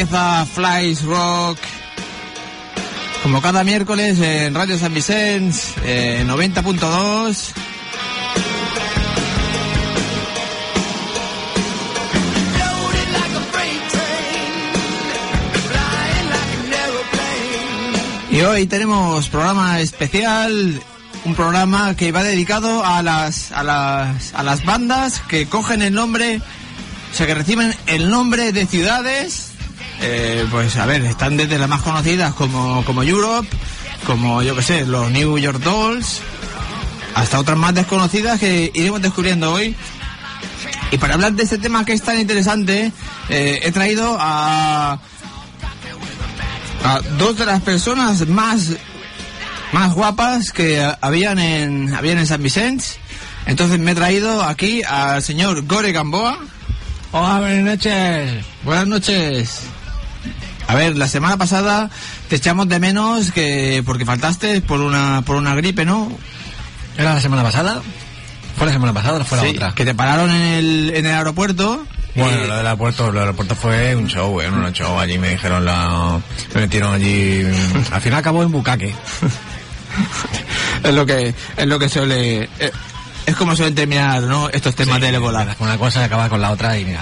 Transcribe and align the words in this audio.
empieza 0.00 0.46
Flies 0.46 1.02
Rock. 1.02 1.58
Como 3.22 3.42
cada 3.42 3.64
miércoles 3.64 4.18
en 4.18 4.54
Radio 4.54 4.78
San 4.78 4.94
Vicens, 4.94 5.74
eh, 5.84 6.24
90.2. 6.26 7.52
Loaded 12.58 13.08
like 13.12 13.36
a 13.36 13.40
freight 13.52 13.88
train, 13.90 14.52
flying 15.68 16.28
like 16.30 16.52
an 16.56 16.72
aeroplane. 16.72 18.38
Y 18.38 18.40
hoy 18.40 18.66
tenemos 18.66 19.28
programa 19.28 19.80
especial, 19.80 20.80
un 21.26 21.34
programa 21.34 21.94
que 21.94 22.10
va 22.10 22.22
dedicado 22.22 22.86
a 22.86 23.02
las, 23.02 23.52
a 23.52 23.62
las, 23.62 24.32
a 24.32 24.42
las 24.44 24.64
bandas 24.64 25.20
que 25.28 25.46
cogen 25.46 25.82
el 25.82 25.92
nombre, 25.92 26.40
o 27.12 27.14
sea, 27.14 27.26
que 27.26 27.34
reciben 27.34 27.74
el 27.86 28.08
nombre 28.08 28.52
de 28.52 28.64
ciudades. 28.64 29.49
Eh, 30.02 30.46
pues 30.50 30.76
a 30.76 30.86
ver, 30.86 31.04
están 31.04 31.36
desde 31.36 31.58
las 31.58 31.68
más 31.68 31.82
conocidas 31.82 32.34
como, 32.34 32.84
como 32.84 33.02
Europe, 33.02 33.48
como 34.06 34.42
yo 34.42 34.56
que 34.56 34.62
sé, 34.62 34.86
los 34.86 35.10
New 35.10 35.38
York 35.38 35.60
Dolls, 35.60 36.20
hasta 37.14 37.38
otras 37.38 37.58
más 37.58 37.74
desconocidas 37.74 38.40
que 38.40 38.70
iremos 38.74 39.02
descubriendo 39.02 39.52
hoy. 39.52 39.74
Y 40.90 40.98
para 40.98 41.14
hablar 41.14 41.32
de 41.32 41.44
este 41.44 41.58
tema 41.58 41.84
que 41.84 41.92
es 41.92 42.02
tan 42.02 42.18
interesante, 42.18 42.92
eh, 43.28 43.60
he 43.62 43.72
traído 43.72 44.16
a, 44.18 44.98
a 46.84 47.00
dos 47.18 47.36
de 47.38 47.46
las 47.46 47.62
personas 47.62 48.26
más 48.26 48.70
más 49.72 49.94
guapas 49.94 50.50
que 50.50 50.84
habían 51.00 51.38
en 51.38 51.94
habían 51.94 52.18
en 52.18 52.26
San 52.26 52.42
Vicente. 52.42 52.84
Entonces 53.46 53.78
me 53.78 53.92
he 53.92 53.94
traído 53.94 54.42
aquí 54.42 54.82
al 54.82 55.22
señor 55.22 55.64
Gore 55.66 55.92
Gamboa. 55.92 56.38
Hola, 57.12 57.40
buenas 57.40 57.64
noches. 57.64 58.44
Buenas 58.64 58.86
noches. 58.86 59.62
A 60.70 60.74
ver, 60.76 60.96
la 60.96 61.08
semana 61.08 61.36
pasada 61.36 61.90
te 62.28 62.36
echamos 62.36 62.68
de 62.68 62.78
menos 62.78 63.32
que 63.32 63.82
porque 63.84 64.04
faltaste 64.04 64.60
por 64.60 64.80
una 64.80 65.22
por 65.26 65.34
una 65.36 65.54
gripe, 65.56 65.84
¿no? 65.84 66.12
¿Era 66.96 67.14
la 67.14 67.20
semana 67.20 67.42
pasada? 67.42 67.82
¿Fue 68.56 68.66
la 68.66 68.72
semana 68.72 68.92
pasada 68.92 69.18
o 69.18 69.24
fue 69.24 69.38
la 69.38 69.44
Sí, 69.44 69.50
otra? 69.56 69.74
que 69.74 69.84
te 69.84 69.94
pararon 69.96 70.30
en 70.30 70.42
el 70.42 70.92
en 70.94 71.06
el 71.06 71.12
aeropuerto. 71.14 71.84
Bueno, 72.14 72.44
y- 72.44 72.46
lo 72.46 72.56
del 72.56 72.66
aeropuerto, 72.66 73.06
lo 73.06 73.12
del 73.12 73.20
aeropuerto 73.22 73.56
fue 73.56 73.96
un 73.96 74.06
show, 74.06 74.40
¿eh? 74.40 74.48
Un 74.48 74.72
show. 74.72 74.96
Allí 74.98 75.18
me 75.18 75.30
dijeron 75.30 75.64
la... 75.64 76.20
Me 76.54 76.60
metieron 76.62 76.94
allí... 76.94 77.42
Al 77.90 78.00
final 78.00 78.18
acabó 78.20 78.42
en 78.44 78.52
Bucaque. 78.52 78.94
es 80.84 80.94
lo 80.94 81.04
que 81.06 81.34
es 81.56 81.66
lo 81.66 81.78
que 81.80 81.88
suele 81.88 82.48
eh, 82.58 82.70
es 83.26 83.34
como 83.36 83.56
suelen 83.56 83.74
terminar, 83.74 84.22
¿no? 84.22 84.48
Estos 84.50 84.74
temas 84.76 85.02
ébola. 85.02 85.40
Empiezas 85.40 85.56
con 85.56 85.66
Una 85.68 85.78
cosa 85.78 86.04
acaba 86.04 86.28
con 86.28 86.40
la 86.40 86.50
otra 86.52 86.78
y 86.78 86.84
mira. 86.84 87.00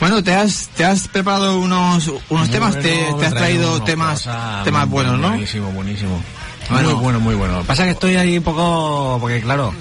Bueno, 0.00 0.22
te 0.24 0.34
has, 0.34 0.68
te 0.76 0.84
has 0.84 1.08
preparado 1.08 1.58
unos, 1.60 2.10
unos 2.30 2.50
temas, 2.50 2.78
te, 2.78 2.94
Bueno, 3.02 3.16
te 3.18 3.26
has 3.26 3.34
traído 3.34 3.82
temas, 3.82 4.28
temas 4.64 4.86
muy- 4.86 4.92
buenos, 4.94 5.18
¿no? 5.18 5.28
Buenísimo, 5.28 5.70
buenísimo. 5.72 6.22
Bueno. 6.70 6.92
Muy 6.92 7.02
bueno, 7.02 7.20
muy 7.20 7.34
bueno. 7.34 7.62
Pasa 7.64 7.84
que 7.84 7.90
estoy 7.90 8.16
ahí 8.16 8.38
un 8.38 8.44
poco... 8.44 9.18
Porque 9.20 9.40
claro, 9.42 9.74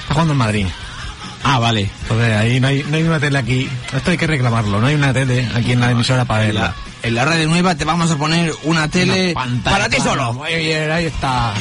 está 0.00 0.14
jugando 0.14 0.32
en 0.32 0.38
Madrid. 0.38 0.66
Ah, 1.44 1.58
vale. 1.58 1.88
Entonces 2.02 2.32
ahí 2.36 2.58
no 2.58 2.68
hay, 2.68 2.82
no 2.88 2.96
hay 2.96 3.02
una 3.02 3.20
tele 3.20 3.38
aquí. 3.38 3.68
Esto 3.94 4.10
hay 4.10 4.16
que 4.16 4.26
reclamarlo. 4.26 4.80
No 4.80 4.86
hay 4.86 4.94
una 4.94 5.12
tele 5.12 5.46
aquí 5.54 5.72
en 5.72 5.80
la 5.80 5.90
emisora 5.90 6.24
para 6.24 6.46
En 6.46 6.54
la, 6.54 6.60
verla. 6.62 6.76
en 7.02 7.14
la 7.14 7.24
radio 7.26 7.48
nueva 7.48 7.74
te 7.74 7.84
vamos 7.84 8.10
a 8.10 8.16
poner 8.16 8.52
una 8.64 8.88
tele 8.88 9.32
Una 9.32 9.34
pantalla 9.40 9.76
para 9.76 9.88
ti 9.90 10.00
solo. 10.00 10.32
Muy 10.32 10.54
bien, 10.56 10.90
ahí 10.90 11.04
está. 11.04 11.52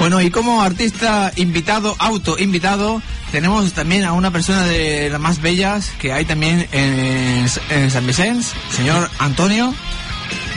Bueno, 0.00 0.22
y 0.22 0.30
como 0.30 0.62
artista 0.62 1.30
invitado, 1.36 1.94
auto 1.98 2.38
invitado, 2.38 3.02
tenemos 3.32 3.70
también 3.74 4.06
a 4.06 4.12
una 4.12 4.30
persona 4.30 4.64
de 4.64 5.10
las 5.10 5.20
más 5.20 5.42
bellas 5.42 5.92
que 5.98 6.10
hay 6.14 6.24
también 6.24 6.66
en, 6.72 7.46
en 7.68 7.90
San 7.90 8.06
Vicente, 8.06 8.46
señor 8.74 9.10
Antonio. 9.18 9.74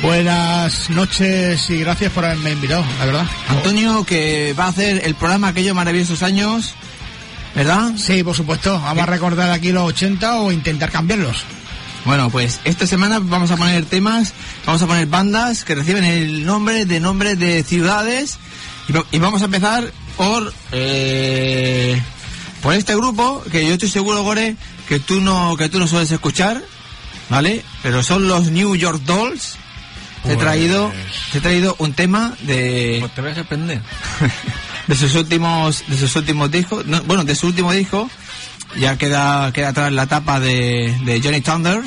Buenas 0.01 0.89
noches 0.89 1.69
y 1.69 1.79
gracias 1.79 2.13
por 2.13 2.23
haberme 2.23 2.51
invitado, 2.51 2.85
la 2.99 3.05
verdad. 3.05 3.27
Antonio 3.49 4.05
que 4.05 4.55
va 4.57 4.63
a 4.63 4.69
hacer 4.69 5.01
el 5.03 5.13
programa 5.15 5.49
Aquellos 5.49 5.75
Maravillosos 5.75 6.23
Años, 6.23 6.73
¿verdad? 7.53 7.91
Sí, 7.97 8.23
por 8.23 8.35
supuesto. 8.37 8.79
Vamos 8.79 9.03
a 9.03 9.07
recordar 9.07 9.51
aquí 9.51 9.73
los 9.73 9.83
80 9.83 10.39
o 10.39 10.53
intentar 10.53 10.89
cambiarlos. 10.89 11.43
Bueno, 12.05 12.29
pues 12.29 12.61
esta 12.63 12.87
semana 12.87 13.19
vamos 13.19 13.51
a 13.51 13.57
poner 13.57 13.83
temas, 13.83 14.33
vamos 14.65 14.81
a 14.81 14.87
poner 14.87 15.05
bandas 15.07 15.65
que 15.65 15.75
reciben 15.75 16.05
el 16.05 16.45
nombre 16.45 16.85
de 16.85 17.01
nombres 17.01 17.37
de 17.37 17.61
ciudades 17.63 18.39
y, 18.87 18.93
va- 18.93 19.05
y 19.11 19.19
vamos 19.19 19.41
a 19.41 19.45
empezar 19.45 19.91
por 20.17 20.53
eh, 20.71 22.01
por 22.61 22.73
este 22.73 22.95
grupo 22.95 23.43
que 23.51 23.65
yo 23.65 23.73
estoy 23.73 23.89
seguro 23.89 24.23
Gore 24.23 24.55
que 24.87 24.99
tú 24.99 25.21
no 25.21 25.55
que 25.57 25.69
tú 25.69 25.79
no 25.79 25.87
sueles 25.87 26.11
escuchar, 26.11 26.61
¿vale? 27.29 27.63
Pero 27.81 28.03
son 28.03 28.27
los 28.27 28.51
New 28.51 28.75
York 28.75 29.01
Dolls. 29.05 29.55
Te 30.23 30.29
he 30.31 30.35
Pues- 30.35 30.39
traído 30.45 30.91
te 31.31 31.37
he 31.39 31.41
traído 31.41 31.75
un 31.79 31.93
tema 31.93 32.33
de 32.41 32.97
Pues 33.01 33.13
te 33.13 33.21
voy 33.21 33.31
a 33.31 33.35
sorprender. 33.35 33.81
de 34.87 34.95
sus 34.95 35.15
últimos 35.15 35.83
de 35.87 35.97
sus 35.97 36.15
últimos 36.15 36.49
discos 36.51 36.85
no, 36.85 37.01
bueno 37.03 37.23
de 37.25 37.35
su 37.35 37.47
último 37.47 37.71
disco 37.73 38.09
ya 38.77 38.97
queda 38.97 39.51
queda 39.53 39.69
atrás 39.69 39.91
la 39.93 40.07
tapa 40.07 40.39
de, 40.41 40.93
de 41.05 41.21
Johnny 41.23 41.39
Thunder 41.41 41.81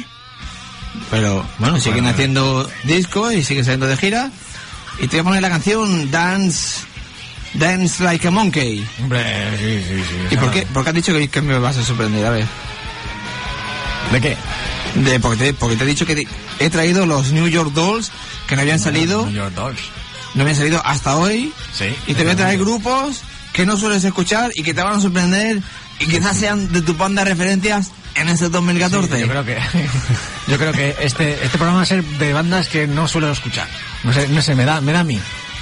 pero 1.10 1.44
bueno 1.58 1.78
siguen 1.78 2.04
bueno. 2.04 2.08
haciendo 2.10 2.70
discos 2.84 3.34
y 3.34 3.42
siguen 3.42 3.64
saliendo 3.64 3.86
de 3.86 3.96
gira 3.98 4.30
y 4.98 5.08
te 5.08 5.16
voy 5.16 5.20
a 5.20 5.24
poner 5.24 5.42
la 5.42 5.48
canción 5.50 6.10
Dance 6.10 6.80
Dance 7.54 8.02
Like 8.02 8.28
a 8.28 8.30
Monkey 8.30 8.86
Hombre, 9.02 9.22
sí, 9.58 9.82
sí, 9.88 10.02
sí. 10.08 10.34
¿y 10.34 10.36
por 10.36 10.50
qué, 10.50 10.62
por 10.66 10.82
qué 10.84 10.90
has 10.90 10.94
dicho 10.96 11.12
que, 11.14 11.28
que 11.28 11.40
me 11.42 11.58
vas 11.58 11.76
a 11.76 11.82
sorprender? 11.84 12.24
A 12.26 12.30
ver 12.30 12.46
¿De 14.12 14.20
qué? 14.20 14.36
de, 14.94 15.20
porque, 15.20 15.36
te, 15.36 15.54
porque 15.54 15.76
te 15.76 15.84
he 15.84 15.86
dicho 15.86 16.06
que 16.06 16.14
te- 16.14 16.28
he 16.58 16.70
traído 16.70 17.06
los 17.06 17.32
New 17.32 17.48
York 17.48 17.72
Dolls 17.72 18.10
que 18.46 18.56
no 18.56 18.62
habían 18.62 18.78
salido 18.78 19.24
New 19.26 19.34
York 19.34 19.54
Dolls. 19.54 19.80
no 20.34 20.42
habían 20.42 20.56
salido 20.56 20.80
hasta 20.84 21.16
hoy 21.16 21.52
Sí. 21.72 21.86
Y 22.06 22.14
te 22.14 22.22
voy 22.22 22.32
a 22.32 22.36
traer 22.36 22.58
grupos 22.58 23.20
que 23.52 23.66
no 23.66 23.76
sueles 23.76 24.04
escuchar 24.04 24.52
y 24.54 24.62
que 24.62 24.72
te 24.74 24.82
van 24.82 24.94
a 24.94 25.00
sorprender 25.00 25.60
y 25.98 26.06
quizás 26.06 26.36
sean 26.36 26.72
de 26.72 26.82
tu 26.82 26.94
banda 26.94 27.24
de 27.24 27.30
referencias 27.30 27.90
en 28.14 28.28
ese 28.28 28.48
2014. 28.48 29.14
Sí, 29.14 29.20
yo 29.20 29.28
creo 29.28 29.44
que 29.44 29.58
yo 30.48 30.58
creo 30.58 30.72
que 30.72 30.96
este 31.00 31.34
este 31.34 31.58
programa 31.58 31.78
va 31.78 31.82
a 31.82 31.86
ser 31.86 32.04
de 32.04 32.32
bandas 32.32 32.68
que 32.68 32.86
no 32.86 33.08
suelo 33.08 33.30
escuchar. 33.30 33.68
No 34.04 34.12
sé, 34.12 34.28
no 34.28 34.42
sé, 34.42 34.54
me 34.54 34.64
da 34.64 34.80
me 34.80 34.92
da 34.92 35.00
a 35.00 35.04
mí. 35.04 35.20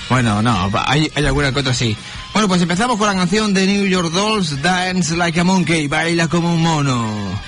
Bueno, 0.08 0.42
no, 0.42 0.70
hay, 0.86 1.10
hay 1.14 1.26
alguna 1.26 1.52
que 1.52 1.60
otra 1.60 1.72
sí. 1.72 1.96
Bueno, 2.32 2.46
pues 2.46 2.60
empezamos 2.60 2.98
con 2.98 3.06
la 3.06 3.14
canción 3.14 3.54
de 3.54 3.66
New 3.66 3.86
York 3.86 4.12
Dolls, 4.12 4.60
Dance 4.60 5.16
Like 5.16 5.40
a 5.40 5.44
Monkey, 5.44 5.88
baila 5.88 6.28
como 6.28 6.52
un 6.52 6.62
mono. 6.62 7.40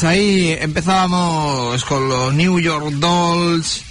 Pues 0.00 0.12
ahí 0.12 0.56
empezábamos 0.60 1.84
con 1.84 2.08
los 2.08 2.32
New 2.32 2.60
York 2.60 2.88
Dolls, 3.00 3.82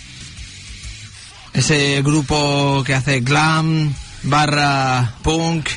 ese 1.51 2.01
grupo 2.01 2.81
que 2.85 2.95
hace 2.95 3.19
glam 3.19 3.93
barra 4.23 5.15
punk, 5.21 5.67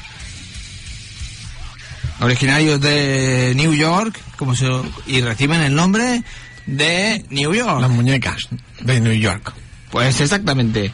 originarios 2.21 2.81
de 2.81 3.55
New 3.57 3.75
York, 3.75 4.21
como 4.37 4.55
se, 4.55 4.69
y 5.09 5.21
reciben 5.21 5.63
el 5.63 5.75
nombre 5.75 6.23
de 6.65 7.25
New 7.31 7.53
York. 7.53 7.81
Las 7.81 7.91
muñecas 7.91 8.37
de 8.83 9.01
New 9.01 9.15
York. 9.15 9.53
Pues 9.91 10.21
exactamente. 10.21 10.93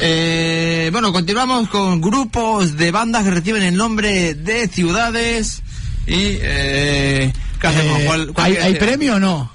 Eh, 0.00 0.88
bueno, 0.92 1.12
continuamos 1.12 1.68
con 1.68 2.00
grupos 2.00 2.78
de 2.78 2.90
bandas 2.90 3.24
que 3.24 3.32
reciben 3.32 3.64
el 3.64 3.76
nombre 3.76 4.34
de 4.34 4.66
ciudades 4.66 5.60
y 6.06 6.38
eh, 6.40 7.34
¿qué 7.60 7.66
hacemos? 7.66 8.00
Eh, 8.00 8.04
¿Cuál- 8.06 8.32
cuál 8.32 8.56
¿hay, 8.62 8.74
premio 8.74 9.16
o 9.16 9.18
no? 9.20 9.50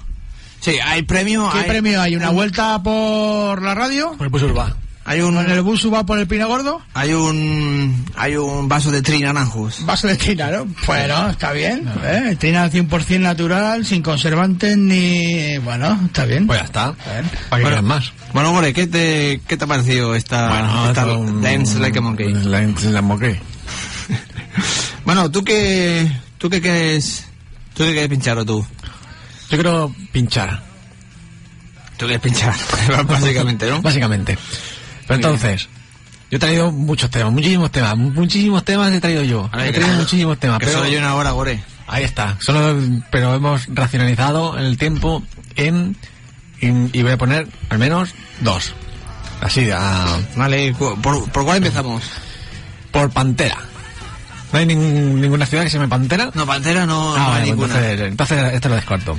Sí, 0.60 0.72
hay 0.82 1.02
premio. 1.02 1.50
¿Qué 1.52 1.58
hay, 1.58 1.68
premio 1.68 2.00
hay? 2.00 2.16
¿Una 2.16 2.30
vuelta 2.30 2.82
por 2.82 3.60
la 3.62 3.74
radio? 3.74 4.12
Por 4.16 4.26
el 4.26 4.30
bus 4.30 4.42
urbano. 4.42 4.76
Hay 5.06 5.20
un, 5.20 5.36
¿En 5.36 5.50
el 5.50 5.60
bus 5.60 5.86
va 5.92 6.06
por 6.06 6.18
el 6.18 6.26
Pino 6.26 6.48
Gordo? 6.48 6.80
hay 6.94 7.12
un, 7.12 8.06
hay 8.16 8.36
un 8.36 8.68
vaso 8.70 8.90
de 8.90 9.02
trinaranjos. 9.02 9.84
Vaso 9.84 10.06
de 10.06 10.16
trina, 10.16 10.50
¿no? 10.50 10.66
Bueno, 10.86 11.28
está 11.28 11.52
bien. 11.52 11.86
¿eh? 12.02 12.36
Trina 12.40 12.70
100% 12.70 13.20
natural, 13.20 13.84
sin 13.84 14.00
conservantes 14.02 14.78
ni... 14.78 15.58
Bueno, 15.58 16.00
está 16.06 16.24
bien. 16.24 16.46
Pues 16.46 16.58
ya 16.60 16.64
está. 16.64 16.92
¿Para 16.94 17.20
qué 17.20 17.26
Bueno, 17.50 17.66
quieres 17.66 17.82
más? 17.82 18.12
Bueno, 18.32 18.52
Gore, 18.52 18.72
¿qué 18.72 18.86
te, 18.86 19.42
qué 19.46 19.58
te 19.58 19.64
ha 19.64 19.66
parecido 19.66 20.14
esta, 20.14 20.86
esta 20.88 21.02
esto, 21.02 21.40
Dance 21.42 21.78
Like 21.80 21.98
a 21.98 22.00
Monkey? 22.00 22.32
Dance 22.32 22.48
Like 22.48 22.98
a 22.98 23.02
Monkey. 23.02 23.36
Bueno, 25.04 25.30
¿tú 25.30 25.44
qué, 25.44 26.10
tú 26.38 26.48
qué 26.48 26.62
quieres, 26.62 27.26
tú 27.74 27.84
qué 27.84 27.90
quieres 27.92 28.08
pinchar 28.08 28.38
o 28.38 28.44
tú? 28.44 28.64
Yo 29.50 29.56
quiero 29.58 29.94
pinchar, 30.12 30.62
Tú 31.96 32.06
quieres 32.06 32.20
pinchar, 32.22 32.54
básicamente, 33.06 33.70
¿no? 33.70 33.80
básicamente. 33.82 34.36
Pero 35.06 35.14
entonces, 35.16 35.68
yo 36.30 36.36
he 36.36 36.38
traído 36.40 36.72
muchos 36.72 37.08
temas, 37.10 37.32
muchísimos 37.32 37.70
temas, 37.70 37.96
muchísimos 37.96 38.64
temas 38.64 38.92
he 38.92 39.00
traído 39.00 39.22
yo. 39.22 39.48
Ahora 39.52 39.66
He 39.68 39.72
traído 39.72 39.94
muchísimos 39.96 40.38
temas, 40.40 40.58
Que 40.58 40.66
pero 40.66 40.78
solo 40.78 40.90
hay 40.90 40.96
una 40.96 41.14
hora, 41.14 41.30
Gore. 41.32 41.62
ahí 41.86 42.02
está. 42.02 42.36
Solo, 42.40 42.76
pero 43.12 43.34
hemos 43.34 43.66
racionalizado 43.68 44.58
el 44.58 44.76
tiempo 44.76 45.22
en, 45.54 45.96
en- 46.60 46.90
y 46.92 47.02
voy 47.02 47.12
a 47.12 47.18
poner 47.18 47.46
al 47.68 47.78
menos 47.78 48.10
dos. 48.40 48.72
Así, 49.40 49.68
a, 49.70 50.18
Vale, 50.36 50.72
cu- 50.72 50.98
¿por, 51.00 51.30
por 51.30 51.44
cuál 51.44 51.58
empezamos? 51.58 52.02
por 52.90 53.10
Pantera. 53.10 53.58
¿No 54.54 54.60
hay 54.60 54.66
nin- 54.66 55.14
ninguna 55.20 55.46
ciudad 55.46 55.64
que 55.64 55.70
se 55.70 55.78
llame 55.78 55.88
Pantera? 55.88 56.30
No, 56.32 56.46
Pantera 56.46 56.86
no, 56.86 57.16
Ah, 57.16 57.18
no 57.18 57.32
hay 57.34 57.42
ninguna. 57.50 57.74
entonces, 57.74 58.00
entonces 58.08 58.52
este 58.54 58.68
lo 58.68 58.76
descarto. 58.76 59.18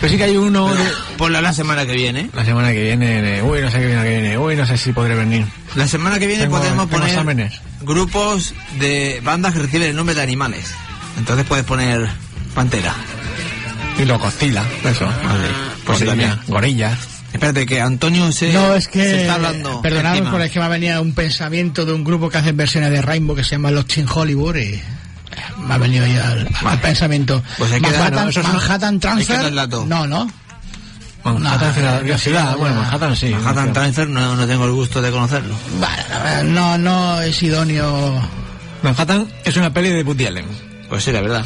Pero 0.00 0.10
sí 0.10 0.16
que 0.16 0.24
hay 0.24 0.36
uno 0.38 0.74
de, 0.74 0.84
Ponla 1.18 1.42
la 1.42 1.52
semana 1.52 1.84
que 1.84 1.92
viene. 1.92 2.30
la 2.32 2.46
semana 2.46 2.72
que 2.72 2.82
viene, 2.82 3.20
de, 3.20 3.42
uy, 3.42 3.60
no 3.60 3.70
sé 3.70 3.78
qué 3.78 3.86
viene, 3.88 4.02
que 4.04 4.08
viene, 4.08 4.38
uy, 4.38 4.56
no 4.56 4.64
sé 4.64 4.78
si 4.78 4.92
podré 4.92 5.14
venir. 5.16 5.44
La 5.74 5.86
semana 5.86 6.18
que 6.18 6.26
viene 6.26 6.44
Tengo- 6.44 6.56
podemos 6.56 6.86
tengo 6.86 6.90
poner 6.98 7.08
exámenes. 7.10 7.60
grupos 7.82 8.54
de 8.78 9.20
bandas 9.22 9.52
que 9.52 9.58
reciben 9.58 9.90
el 9.90 9.96
nombre 9.96 10.14
de 10.14 10.22
animales. 10.22 10.72
Entonces 11.18 11.44
puedes 11.46 11.66
poner 11.66 12.08
Pantera. 12.54 12.94
Y 13.98 14.06
lo 14.06 14.18
Godzilla, 14.18 14.64
eso. 14.84 15.04
Vale, 15.04 15.48
pues 15.84 15.98
sí, 15.98 16.06
gorillas. 16.46 16.96
Espérate, 17.38 17.66
que 17.66 17.80
Antonio 17.80 18.30
se, 18.32 18.52
No, 18.52 18.74
es 18.74 18.88
que... 18.88 19.02
se 19.04 19.20
está 19.22 19.34
hablando. 19.34 19.80
Perdonadme, 19.80 20.18
encima. 20.18 20.32
pero 20.32 20.44
es 20.44 20.50
que 20.50 20.58
me 20.58 20.64
ha 20.64 20.68
venido 20.68 21.00
un 21.02 21.14
pensamiento 21.14 21.84
de 21.86 21.92
un 21.92 22.04
grupo 22.04 22.28
que 22.28 22.38
hacen 22.38 22.56
versiones 22.56 22.90
de 22.90 23.00
Rainbow 23.00 23.36
que 23.36 23.44
se 23.44 23.50
llama 23.52 23.70
Los 23.70 23.86
Chin 23.86 24.06
Hollywood 24.12 24.56
y... 24.56 24.60
eh, 24.74 24.82
Me 25.66 25.74
ha 25.74 25.78
venido 25.78 26.06
ya 26.06 26.30
al, 26.32 26.80
pensamiento. 26.80 27.42
Pues 27.58 27.72
hay 27.72 27.80
que 27.80 27.90
dar- 27.92 28.00
Manhattan, 28.12 28.28
eso 28.28 28.40
es 28.40 28.46
un- 28.46 28.52
Manhattan 28.52 29.00
Transfer. 29.00 29.54
dar. 29.54 29.68
No, 29.86 30.06
no. 30.06 30.30
Manhattan, 31.24 31.74
ciudad, 31.74 32.02
no, 32.02 32.18
ciudad, 32.18 32.50
no, 32.52 32.58
bueno, 32.58 32.74
no. 32.76 32.80
Manhattan 32.82 33.16
sí. 33.16 33.28
Manhattan. 33.30 33.72
Transfer 33.72 34.08
no, 34.08 34.34
no 34.36 34.46
tengo 34.46 34.64
el 34.64 34.72
gusto 34.72 35.02
de 35.02 35.10
conocerlo. 35.10 35.54
Bueno, 35.78 36.44
no, 36.44 36.78
no 36.78 37.20
es 37.20 37.42
idóneo. 37.42 38.20
Manhattan 38.82 39.26
es 39.44 39.56
una 39.56 39.72
peli 39.72 39.90
de 39.90 40.02
Woody 40.04 40.26
Allen. 40.26 40.46
Pues 40.88 41.04
sí, 41.04 41.12
la 41.12 41.20
verdad. 41.20 41.44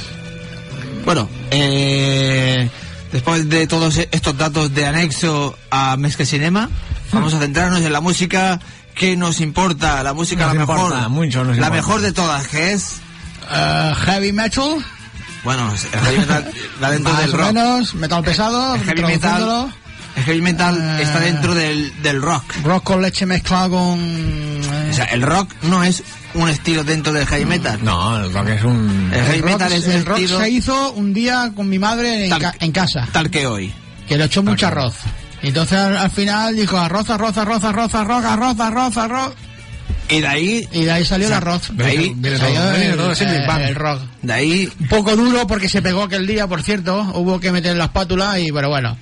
Bueno, 1.05 1.29
eh, 1.51 2.69
después 3.13 3.49
de 3.49 3.67
todos 3.67 3.99
estos 4.11 4.37
datos 4.37 4.75
de 4.75 4.87
anexo 4.87 5.57
a 5.71 5.97
Mesque 5.97 6.27
Cinema, 6.27 6.69
vamos 7.13 7.35
a 7.35 7.39
centrarnos 7.41 7.81
en 7.83 7.93
la 7.93 8.01
música 8.01 8.59
que 8.95 9.17
nos 9.17 9.41
importa, 9.41 10.03
la 10.03 10.13
música 10.15 10.47
Nos 10.47 10.55
la 10.55 10.61
mejor, 10.61 10.79
importa, 10.79 11.09
mucho 11.09 11.39
nos 11.45 11.57
la 11.57 11.67
importa. 11.69 11.71
mejor 11.75 12.01
de 12.01 12.13
todas, 12.13 12.49
que 12.49 12.73
es, 12.73 13.01
Eh, 13.51 13.93
heavy 14.07 14.33
metal, 14.33 14.77
bueno, 15.45 15.71
el 15.73 16.01
heavy 16.01 16.19
metal 16.19 16.51
va 16.83 16.91
dentro 16.91 17.13
más 17.13 17.23
del 17.23 17.33
rock. 17.33 17.47
menos, 17.53 17.95
metal 17.95 18.23
pesado, 18.23 18.75
El 18.77 18.83
heavy 18.85 19.03
metal, 19.03 19.75
el 20.17 20.23
heavy 20.25 20.41
metal 20.43 20.79
Eh. 20.99 21.03
está 21.03 21.21
dentro 21.21 21.55
del, 21.55 21.93
del 22.03 22.23
rock. 22.23 22.45
rock 22.65 22.85
con 22.85 23.03
leche 23.03 23.27
mezclado 23.27 23.71
con... 23.71 24.62
O 24.93 24.95
sea, 24.95 25.05
el 25.07 25.23
rock 25.23 25.51
no 25.63 25.83
es 25.83 26.03
un 26.35 26.49
estilo 26.49 26.85
dentro 26.85 27.13
del 27.13 27.27
heavy 27.27 27.45
metal. 27.47 27.79
No, 27.83 28.25
el 28.25 28.33
rock 28.33 28.49
es 28.49 28.63
un... 28.65 29.11
El 29.13 29.23
heavy 29.25 29.41
rock, 29.41 29.51
metal 29.53 29.73
es 29.73 29.85
un 29.87 29.93
el 29.93 30.05
rock 30.07 30.19
estilo 30.19 30.41
se 30.41 30.51
hizo 30.51 30.93
un 30.93 31.13
día 31.15 31.51
con 31.57 31.69
mi 31.69 31.79
madre 31.79 32.25
en, 32.25 32.31
Tal- 32.31 32.41
ca- 32.43 32.55
en 32.61 32.73
casa, 32.73 33.09
tal 33.13 33.31
que 33.31 33.47
hoy. 33.47 33.73
que 34.09 34.17
le 34.19 34.25
echó 34.25 34.43
mucho 34.43 34.67
arroz. 34.67 34.95
Y 35.43 35.49
entonces 35.49 35.77
al, 35.79 35.97
al 35.97 36.11
final 36.11 36.55
dijo 36.55 36.79
arroz, 36.79 37.09
arroz, 37.11 37.37
arroz, 37.37 37.65
arroz, 37.65 37.95
arroz, 37.95 38.25
arroz, 38.25 38.61
arroz, 38.61 38.97
arroz. 38.97 39.35
Y 40.09 40.21
de 40.21 40.27
ahí, 40.27 40.69
Y 40.73 40.85
de 40.85 40.93
ahí 40.93 41.05
salió 41.07 41.27
el 41.27 41.33
arroz. 41.33 41.71
de 41.77 41.85
ahí 41.85 42.15
Salió 42.39 42.71
el, 42.73 42.97
todo 42.97 43.13
el 43.13 43.75
rock. 43.75 44.01
de 44.21 44.33
ahí 44.33 44.71
Un 44.81 44.89
poco 44.89 45.17
duro 45.17 45.47
porque 45.47 45.69
se 45.69 45.81
pegó 45.81 46.03
aquel 46.03 46.27
día, 46.27 46.47
por 46.47 46.63
cierto. 46.63 47.01
Hubo 47.15 47.41
que 47.41 47.51
meter 47.51 47.77
la 47.77 47.85
espátula 47.85 48.39
y, 48.39 48.53
pero 48.53 48.69
bueno. 48.69 48.97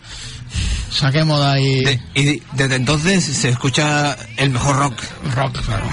Saquemos 0.90 1.40
de 1.40 1.46
ahí 1.46 1.84
De- 1.84 2.00
y 2.14 2.42
desde 2.52 2.76
entonces 2.76 3.24
se 3.24 3.48
escucha 3.48 4.16
el 4.36 4.50
mejor 4.50 4.76
rock. 4.76 4.94
rock, 5.34 5.58
claro. 5.64 5.84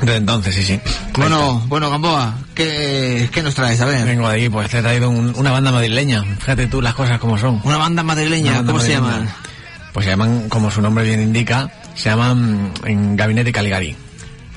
Desde 0.00 0.16
entonces, 0.16 0.54
sí, 0.54 0.62
sí. 0.62 0.80
Bueno, 1.16 1.60
bueno, 1.66 1.90
Gamboa, 1.90 2.34
¿qué, 2.54 3.28
qué 3.32 3.42
nos 3.42 3.54
traes? 3.56 3.80
A 3.80 3.84
ver, 3.86 4.04
Vengo 4.06 4.28
de 4.28 4.34
ahí, 4.36 4.48
pues 4.48 4.70
te 4.70 4.78
he 4.78 4.82
traído 4.82 5.10
un- 5.10 5.32
una 5.36 5.50
banda 5.50 5.72
madrileña. 5.72 6.22
Fíjate 6.38 6.68
tú 6.68 6.80
las 6.80 6.94
cosas 6.94 7.18
como 7.18 7.36
son. 7.36 7.60
una 7.64 7.78
banda 7.78 8.02
madrileña, 8.04 8.50
Una 8.52 8.58
banda 8.58 8.72
¿cómo 8.72 8.84
se 8.84 8.90
llaman? 8.92 9.28
Pues 9.92 10.04
se 10.04 10.10
llaman, 10.10 10.48
como 10.48 10.70
su 10.70 10.80
nombre 10.80 11.02
bien 11.04 11.20
indica, 11.20 11.68
se 11.96 12.10
llaman 12.10 12.70
mm, 12.82 12.86
en 12.86 13.16
Gabinete 13.16 13.50
Caligari. 13.50 13.96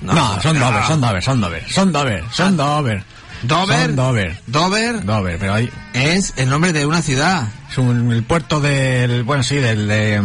No, 0.03 0.13
No, 0.13 0.41
son 0.41 0.59
no. 0.59 0.65
Dover, 0.67 0.83
son 0.85 1.01
Dover, 1.01 1.23
son 1.23 1.41
Dover, 1.41 1.65
son 1.71 1.91
Dover, 1.91 2.23
son 2.31 2.57
Dover. 2.57 3.03
Dover. 3.43 3.95
Dover. 3.95 4.37
Dover 4.47 5.03
Dover, 5.05 5.37
pero 5.39 5.53
hay, 5.53 5.69
es 5.93 6.33
el 6.37 6.49
nombre 6.49 6.73
de 6.73 6.85
una 6.85 7.01
ciudad, 7.01 7.47
es 7.71 7.77
un- 7.77 8.11
el 8.11 8.23
puerto 8.23 8.59
del, 8.61 9.23
bueno, 9.23 9.43
sí, 9.43 9.55
del, 9.55 9.87
de, 9.87 10.21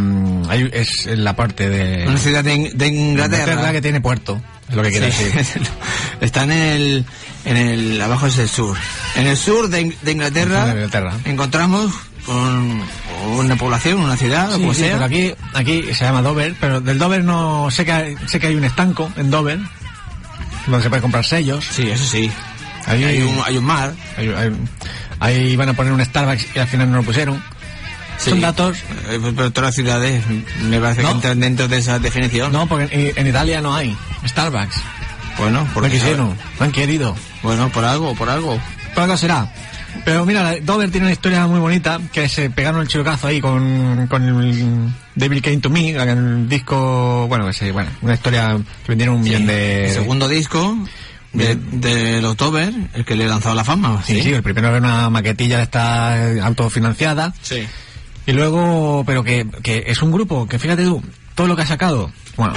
hay- 0.49 0.71
es 0.73 1.07
la 1.07 1.35
parte 1.35 1.69
de 1.69 2.07
una 2.07 2.19
ciudad 2.19 2.45
de, 2.45 2.71
de 2.75 2.87
Inglaterra. 2.89 3.73
que 3.73 3.81
tiene 3.81 4.01
puerto, 4.01 4.41
es 4.69 4.75
lo 4.77 4.83
que 4.83 4.91
quiere 4.91 5.11
Sí. 5.13 5.25
decir. 5.25 5.63
Está 6.21 6.43
en 6.45 6.53
el, 6.53 7.05
en 7.45 7.57
el, 7.57 8.01
abajo 8.01 8.27
es 8.27 8.39
el 8.39 8.49
sur. 8.49 8.77
En 9.17 9.27
el 9.27 9.37
sur 9.37 9.69
de, 9.69 9.97
de 10.03 10.13
Inglaterra, 10.13 10.69
Inglaterra. 10.71 11.13
encontramos 11.25 11.93
con 12.27 12.83
una 13.37 13.57
población, 13.57 14.01
una 14.01 14.17
ciudad, 14.17 14.53
o 14.53 14.59
como 14.59 14.75
sí, 14.75 14.81
sea. 14.81 14.93
pero 14.95 15.05
aquí, 15.05 15.33
aquí 15.55 15.83
se 15.95 16.05
llama 16.05 16.23
Dover, 16.23 16.55
pero 16.61 16.81
del 16.81 16.99
Dover 16.99 17.23
no 17.25 17.71
sé 17.71 17.85
que 17.85 17.93
hay, 17.93 18.17
sé 18.27 18.41
que 18.41 18.49
hay 18.49 18.57
un 18.57 18.65
estanco 18.65 19.11
en 19.17 19.31
Dover 19.31 19.59
donde 20.67 20.83
se 20.83 20.89
puede 20.89 21.03
comprar 21.03 21.25
sellos. 21.25 21.65
Sí, 21.71 21.89
eso 21.89 22.05
sí. 22.05 22.31
Ahí 22.87 23.05
Hay 23.05 23.23
un, 23.23 23.38
hay 23.45 23.57
un 23.59 23.64
mar. 23.64 23.93
Ahí, 25.19 25.57
van 25.57 25.69
a 25.71 25.73
poner 25.75 25.93
un 25.93 26.05
Starbucks 26.05 26.47
y 26.55 26.59
al 26.59 26.69
final 26.69 26.90
no 26.90 26.99
lo 26.99 27.02
pusieron. 27.02 27.43
Sí. 28.19 28.31
Son 28.31 28.40
datos. 28.40 28.78
Eh, 29.11 29.19
Pero 29.37 29.50
todas 29.50 29.69
las 29.69 29.75
ciudades 29.75 30.25
me 30.62 30.81
parece 30.81 31.02
No. 31.02 31.09
que 31.09 31.14
entran 31.16 31.40
dentro 31.40 31.69
de 31.69 31.78
esa 31.78 31.99
definición. 31.99 32.52
No, 32.52 32.66
porque 32.66 32.88
en, 32.90 33.12
en 33.19 33.26
Italia 33.26 33.61
no 33.61 33.75
hay 33.75 33.97
Starbucks. 34.26 34.76
Bueno, 35.38 35.64
No 35.64 35.71
porque 35.75 35.90
quisieron, 35.90 36.28
no 36.59 36.64
han 36.64 36.73
querido. 36.73 37.14
Bueno, 37.43 37.69
por 37.71 37.85
algo, 37.85 38.14
por 38.14 38.31
algo. 38.31 38.59
Por 38.95 39.02
algo 39.05 39.16
será. 39.19 39.52
Pero 40.05 40.25
mira, 40.26 40.55
Dover 40.62 40.90
tiene 40.90 41.07
una 41.07 41.12
historia 41.12 41.47
muy 41.47 41.59
bonita, 41.61 41.99
que 42.12 42.28
se 42.28 42.50
pegaron 42.50 42.81
el 42.83 42.88
chirocazo 42.88 43.26
ahí 43.28 43.40
con, 43.40 44.07
con 44.09 44.23
el 44.23 44.88
Devil 45.14 45.40
Came 45.43 45.57
to 45.59 45.71
Me, 45.71 45.90
el 45.90 46.49
disco, 46.49 47.26
bueno, 47.28 47.47
que 47.47 47.52
se, 47.55 47.73
bueno, 47.73 47.90
una 48.02 48.14
historia 48.14 48.57
que 48.85 48.88
vendieron 48.88 49.16
un 49.16 49.23
millón 49.23 49.47
de... 49.47 49.87
El 49.87 49.93
segundo 49.95 50.28
disco 50.28 50.76
de, 51.37 51.55
de 51.55 52.21
los 52.23 52.37
Dover, 52.37 52.73
el 52.95 53.05
que 53.05 53.14
le 53.16 53.26
lanzó 53.28 53.50
a 53.50 53.55
la 53.55 53.64
fama. 53.64 54.02
Sí, 54.05 54.23
sí, 54.23 54.33
el 54.33 54.43
primero 54.43 54.69
era 54.69 54.78
una 54.78 55.11
maquetilla 55.11 55.59
de 55.59 55.62
esta 55.64 56.45
autofinanciada. 56.47 57.33
Sí. 57.43 57.66
Y 58.26 58.33
luego, 58.33 59.05
pero 59.07 59.23
que, 59.23 59.47
que 59.62 59.85
es 59.87 60.02
un 60.02 60.11
grupo 60.11 60.47
que 60.49 60.59
fíjate 60.59 60.85
tú, 60.85 61.02
todo 61.35 61.47
lo 61.47 61.55
que 61.57 61.62
ha 61.62 61.66
sacado, 61.66 62.11
bueno, 62.37 62.55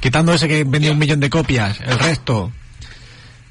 quitando 0.00 0.32
ese 0.34 0.48
que 0.48 0.64
vendió 0.64 0.92
un 0.92 0.98
millón 0.98 1.20
de 1.20 1.30
copias, 1.30 1.78
el 1.80 1.98
resto 1.98 2.50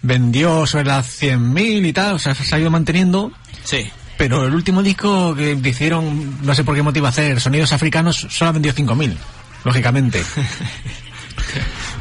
vendió 0.01 0.67
sobre 0.67 0.85
las 0.85 1.21
100.000 1.21 1.87
y 1.87 1.93
tal, 1.93 2.15
o 2.15 2.19
sea, 2.19 2.35
se 2.35 2.55
ha 2.55 2.59
ido 2.59 2.69
manteniendo, 2.69 3.31
Sí. 3.63 3.89
pero 4.17 4.45
el 4.45 4.53
último 4.53 4.83
disco 4.83 5.33
que 5.33 5.57
hicieron, 5.63 6.37
no 6.43 6.53
sé 6.53 6.63
por 6.63 6.75
qué 6.75 6.81
motivo 6.83 7.07
hacer, 7.07 7.39
Sonidos 7.41 7.73
Africanos, 7.73 8.27
solo 8.29 8.49
ha 8.49 8.51
vendido 8.51 8.75
5.000, 8.75 9.15
lógicamente. 9.63 10.21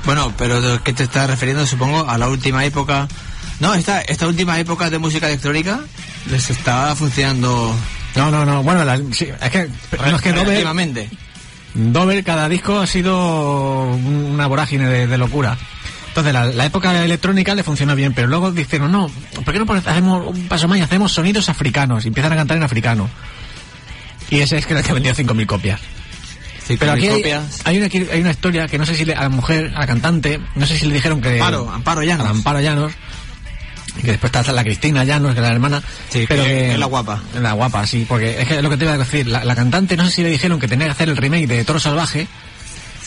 Bueno, 0.05 0.33
pero 0.37 0.61
¿de 0.61 0.79
¿qué 0.81 0.93
te 0.93 1.05
estás 1.05 1.29
refiriendo? 1.31 1.67
Supongo 1.67 2.09
a 2.09 2.19
la 2.19 2.29
última 2.29 2.65
época. 2.65 3.09
No, 3.61 3.75
esta, 3.75 4.01
esta 4.03 4.27
última 4.27 4.59
época 4.59 4.91
de 4.91 4.99
música 4.99 5.29
electrónica 5.29 5.81
les 6.31 6.51
estaba 6.51 6.95
funcionando 6.97 7.75
No, 8.17 8.31
no, 8.31 8.45
no. 8.45 8.63
Bueno, 8.63 8.85
la- 8.85 8.99
sí, 9.13 9.29
es 9.41 9.51
que, 9.51 9.69
no, 10.11 10.17
es 10.17 10.23
que 10.23 10.31
Dover. 10.45 10.57
Dover, 11.75 12.23
cada 12.25 12.49
disco 12.49 12.79
ha 12.81 12.87
sido 12.87 13.87
una 13.95 14.47
vorágine 14.47 14.87
de, 14.89 15.07
de 15.07 15.19
locura. 15.19 15.57
Entonces, 16.09 16.33
la, 16.33 16.45
la 16.47 16.67
época 16.67 17.03
electrónica 17.05 17.55
le 17.57 17.65
funcionó 17.65 17.97
bien, 17.97 18.13
pero 18.13 18.29
luego 18.29 18.53
dijeron, 18.53 18.93
no, 18.93 19.11
¿por 19.45 19.53
qué 19.53 19.59
no 19.59 19.73
hacemos 19.73 20.25
un 20.29 20.47
paso 20.47 20.69
más 20.69 20.79
y 20.79 20.83
hacemos 20.83 21.11
sonidos 21.13 21.49
africanos? 21.49 22.05
Y 22.05 22.09
empiezan 22.09 22.33
a 22.33 22.37
cantar 22.37 22.57
en 22.57 22.63
africano. 22.63 23.09
Y 24.31 24.39
ese 24.41 24.59
es 24.59 24.67
que 24.67 24.75
el 24.75 24.83
que 24.85 24.93
vendió 24.93 25.13
5.000 25.15 25.47
copias. 25.47 25.81
Sí, 26.67 26.77
Pero 26.79 26.93
aquí 26.93 27.09
hay, 27.65 27.77
una, 27.79 27.89
hay 28.13 28.21
una 28.21 28.31
historia 28.31 28.67
que 28.67 28.79
no 28.79 28.87
sé 28.87 28.95
si 28.95 29.05
le- 29.05 29.15
a 29.15 29.23
la 29.23 29.29
mujer, 29.29 29.73
a 29.77 29.81
la 29.81 29.87
cantante, 29.87 30.41
no 30.55 30.67
sé 30.67 30.79
si 30.79 30.87
le 30.87 30.95
dijeron 30.95 31.21
que... 31.21 31.35
Amparo, 31.41 31.71
Amparo 31.71 32.03
Llanos. 32.03 32.27
a 32.27 32.31
Amparo 32.31 32.61
Llanos. 32.61 32.93
y 33.99 34.01
Que 34.03 34.13
después 34.13 34.33
está 34.35 34.51
la 34.53 34.65
Cristina 34.65 35.05
Llanos, 35.05 35.35
que 35.35 35.41
es 35.41 35.47
la 35.47 35.53
hermana. 35.53 35.83
Sí, 36.09 36.25
pero 36.29 36.43
que 36.45 36.73
es 36.73 36.79
la 36.79 36.87
guapa. 36.87 37.23
La 37.41 37.53
guapa, 37.53 37.87
sí, 37.87 38.07
porque 38.09 38.41
es 38.41 38.49
que 38.49 38.57
es 38.57 38.63
lo 38.63 38.71
que 38.71 38.77
te 38.79 38.85
iba 38.85 38.95
a 38.95 38.99
decir. 38.99 39.27
La, 39.27 39.45
la 39.45 39.55
cantante, 39.55 39.97
no 39.97 40.07
sé 40.07 40.11
si 40.13 40.23
le 40.23 40.31
dijeron 40.31 40.59
que 40.59 40.67
tenía 40.69 40.87
que 40.87 40.93
hacer 40.93 41.09
el 41.11 41.17
remake 41.19 41.47
de 41.47 41.65
Toro 41.65 41.79
Salvaje. 41.79 42.27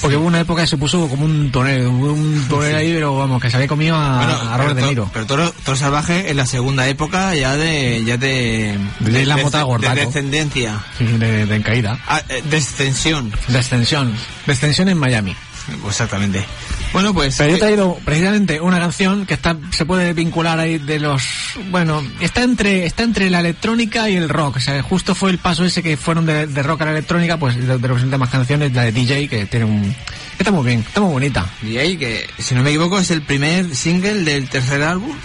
Porque 0.01 0.15
hubo 0.17 0.27
una 0.27 0.39
época 0.39 0.61
que 0.61 0.67
se 0.67 0.77
puso 0.77 1.07
como 1.07 1.25
un 1.25 1.51
tonel, 1.51 1.87
un 1.87 2.45
tonel 2.47 2.75
ahí, 2.75 2.93
pero 2.93 3.17
vamos, 3.17 3.41
que 3.41 3.49
se 3.49 3.55
había 3.57 3.67
comido 3.67 3.95
a, 3.95 4.17
Bueno, 4.17 4.51
a 4.51 4.57
Robert 4.57 4.75
De 4.75 4.81
Niro. 4.83 5.09
Pero 5.13 5.25
Toro, 5.25 5.51
Toro 5.63 5.77
Salvaje 5.77 6.29
en 6.29 6.37
la 6.37 6.45
segunda 6.45 6.87
época 6.87 7.33
ya 7.35 7.55
de... 7.55 8.03
Ya 8.05 8.17
de, 8.17 8.77
De 8.99 9.25
la 9.25 9.37
mota 9.37 9.59
de 9.59 9.63
gordaco. 9.63 9.95
descendencia. 9.95 10.83
Sí, 10.97 11.05
de, 11.05 11.45
de 11.45 11.61
caída. 11.61 11.99
Ah, 12.07 12.21
eh, 12.29 12.43
descensión. 12.49 13.31
Descensión. 13.47 14.13
Descensión 14.45 14.89
en 14.89 14.97
Miami. 14.97 15.35
Exactamente. 15.87 16.45
Bueno, 16.93 17.13
pues... 17.13 17.35
Pero 17.37 17.49
yo 17.49 17.55
he 17.55 17.57
eh, 17.57 17.61
traído 17.61 17.97
precisamente 18.03 18.61
una 18.61 18.79
canción 18.79 19.25
que 19.25 19.33
está 19.33 19.55
se 19.71 19.85
puede 19.85 20.13
vincular 20.13 20.59
ahí 20.59 20.77
de 20.77 20.99
los 20.99 21.23
bueno 21.69 22.03
está 22.19 22.43
entre 22.43 22.85
está 22.85 23.03
entre 23.03 23.29
la 23.29 23.39
electrónica 23.39 24.09
y 24.09 24.15
el 24.15 24.29
rock 24.29 24.57
o 24.57 24.59
sea 24.59 24.81
justo 24.81 25.15
fue 25.15 25.31
el 25.31 25.37
paso 25.37 25.65
ese 25.65 25.83
que 25.83 25.97
fueron 25.97 26.25
de, 26.25 26.47
de 26.47 26.63
rock 26.63 26.81
a 26.81 26.85
la 26.85 26.91
electrónica 26.91 27.37
pues 27.37 27.55
de, 27.55 27.77
de 27.77 27.87
los 27.87 28.03
últimas 28.03 28.29
canciones 28.29 28.73
la 28.73 28.83
de 28.83 28.91
DJ 28.91 29.27
que 29.27 29.45
tiene 29.45 29.65
un 29.65 29.83
que 29.83 30.43
está 30.43 30.51
muy 30.51 30.65
bien 30.65 30.79
está 30.79 31.01
muy 31.01 31.11
bonita 31.11 31.45
ahí 31.77 31.97
que, 31.97 32.29
si 32.39 32.55
no 32.55 32.63
me 32.63 32.69
equivoco, 32.69 32.99
es 32.99 33.11
el 33.11 33.21
primer 33.21 33.75
single 33.75 34.23
del 34.23 34.49
tercer 34.49 34.81
álbum. 34.83 35.15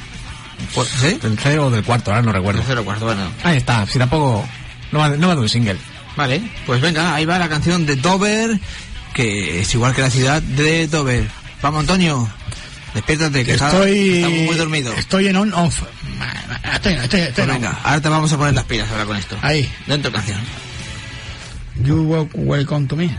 Pues, 0.75 0.89
¿Sí? 0.89 1.09
del 1.09 1.19
tercero 1.19 1.67
o 1.67 1.71
del 1.71 1.83
cuarto 1.83 2.13
ahora 2.13 2.23
no 2.23 2.31
recuerdo 2.31 2.61
Tercero 2.61 2.83
o 2.83 2.85
cuarto, 2.85 3.07
bueno. 3.07 3.29
ahí 3.43 3.57
está 3.57 3.85
si 3.85 3.99
tampoco 3.99 4.47
no 4.93 5.01
va, 5.01 5.09
no 5.09 5.27
va 5.27 5.35
de 5.35 5.41
un 5.41 5.49
single 5.49 5.77
Vale, 6.15 6.41
pues 6.67 6.81
venga, 6.81 7.15
ahí 7.15 7.25
va 7.25 7.39
la 7.39 7.49
canción 7.49 7.87
de 7.87 7.97
Dover, 7.97 8.61
que 9.15 9.61
es 9.61 9.75
igual 9.75 9.95
que 9.95 10.03
la 10.03 10.11
ciudad 10.11 10.43
de 10.43 10.87
Dover. 10.89 11.29
Vamos, 11.63 11.81
Antonio, 11.81 12.29
despiértate, 12.95 13.45
que 13.45 13.55
Estoy... 13.55 14.17
estamos 14.17 14.41
muy 14.47 14.57
dormidos. 14.57 14.99
Estoy 14.99 15.29
en 15.29 15.37
on-off. 15.37 15.83
Estoy, 16.75 16.95
estoy, 16.95 17.21
estoy 17.21 17.33
Pues 17.45 17.49
en 17.49 17.55
venga, 17.55 17.71
on. 17.71 17.77
ahora 17.85 18.01
te 18.01 18.09
vamos 18.09 18.33
a 18.33 18.39
poner 18.39 18.55
las 18.55 18.65
pilas 18.65 18.91
ahora 18.91 19.05
con 19.05 19.17
esto. 19.17 19.37
Ahí. 19.43 19.71
Dentro 19.87 20.11
canción. 20.13 20.41
You 21.85 22.03
walk 22.03 22.31
welcome 22.35 22.87
to 22.89 22.97
me. 22.97 23.11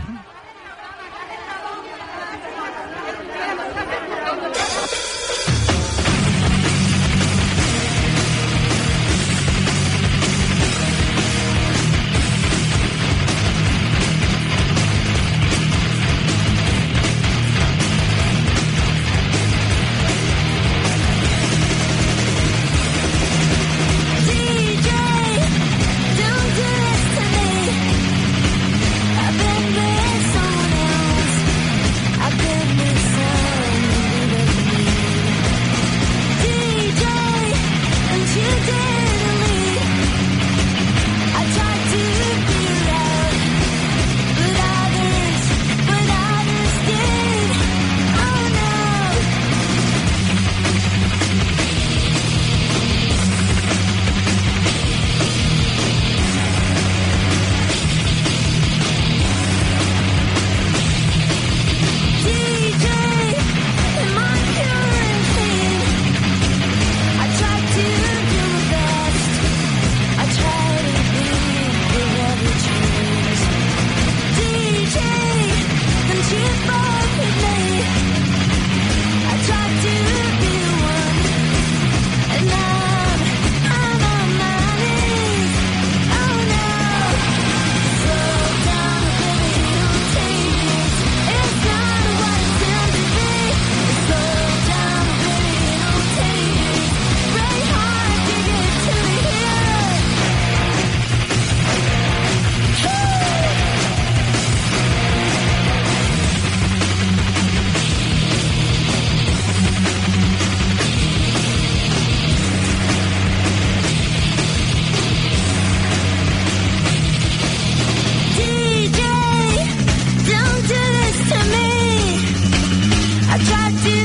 I 123.34 123.38
tried 123.38 123.76
to 123.82 124.03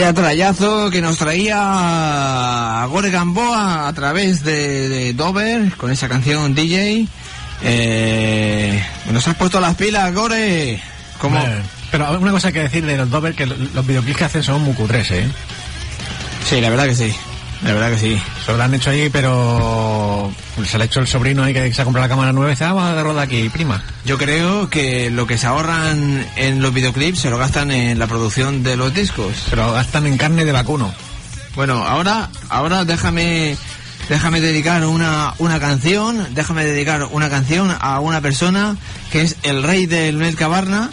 vaya 0.00 0.14
trayazo 0.14 0.90
que 0.90 1.02
nos 1.02 1.18
traía 1.18 2.86
Gore 2.88 3.10
Gamboa 3.10 3.86
a 3.88 3.92
través 3.92 4.42
de, 4.42 4.88
de 4.88 5.12
Dover 5.12 5.72
con 5.76 5.90
esa 5.90 6.08
canción 6.08 6.54
DJ. 6.54 7.06
Eh, 7.62 8.82
nos 9.12 9.26
has 9.28 9.34
puesto 9.36 9.60
las 9.60 9.74
pilas, 9.76 10.12
Gore. 10.14 10.80
Hombre, 11.22 11.62
Pero 11.90 12.18
una 12.18 12.30
cosa 12.32 12.50
que 12.50 12.60
decir 12.60 12.86
de 12.86 12.96
los 12.96 13.10
Dover, 13.10 13.34
que 13.34 13.44
lo- 13.44 13.56
los 13.74 13.86
videoclips 13.86 14.16
que 14.18 14.24
hacen 14.24 14.42
son 14.42 14.62
muy 14.62 14.72
cutres, 14.74 15.10
¿eh? 15.10 15.28
Sí, 16.48 16.60
la 16.62 16.70
verdad 16.70 16.86
que 16.86 16.94
sí. 16.94 17.14
La 17.62 17.74
verdad 17.74 17.90
que 17.90 17.98
sí. 17.98 18.22
Se 18.46 18.52
lo 18.56 18.62
han 18.62 18.72
hecho 18.74 18.90
ahí, 18.90 19.10
pero 19.10 20.32
se 20.66 20.78
le 20.78 20.84
ha 20.84 20.86
hecho 20.86 21.00
el 21.00 21.06
sobrino 21.06 21.42
ahí 21.42 21.52
que 21.52 21.72
se 21.74 21.82
ha 21.82 21.84
comprado 21.84 22.06
la 22.06 22.08
cámara 22.14 22.32
nueva 22.32 22.50
y 22.50 22.54
dice, 22.54 22.64
ah, 22.64 22.72
vamos 22.72 22.96
a 22.98 23.02
rodar 23.02 23.24
aquí, 23.24 23.48
prima. 23.50 23.82
Yo 24.06 24.16
creo 24.16 24.70
que 24.70 25.10
lo 25.10 25.26
que 25.26 25.36
se 25.36 25.46
ahorran 25.46 26.26
en 26.36 26.62
los 26.62 26.72
videoclips 26.72 27.18
se 27.20 27.30
lo 27.30 27.36
gastan 27.36 27.70
en 27.70 27.98
la 27.98 28.06
producción 28.06 28.62
de 28.62 28.76
los 28.76 28.94
discos. 28.94 29.36
Se 29.50 29.56
lo 29.56 29.72
gastan 29.72 30.06
en 30.06 30.16
carne 30.16 30.44
de 30.46 30.52
vacuno. 30.52 30.92
Bueno, 31.54 31.84
ahora, 31.84 32.30
ahora 32.48 32.84
déjame, 32.86 33.56
déjame 34.08 34.40
dedicar 34.40 34.84
una, 34.86 35.34
una 35.38 35.60
canción, 35.60 36.28
déjame 36.34 36.64
dedicar 36.64 37.08
una 37.10 37.28
canción 37.28 37.76
a 37.78 38.00
una 38.00 38.22
persona 38.22 38.76
que 39.12 39.20
es 39.22 39.36
el 39.42 39.62
rey 39.62 39.84
del 39.84 40.16
Mel 40.16 40.34
Cabarna, 40.36 40.90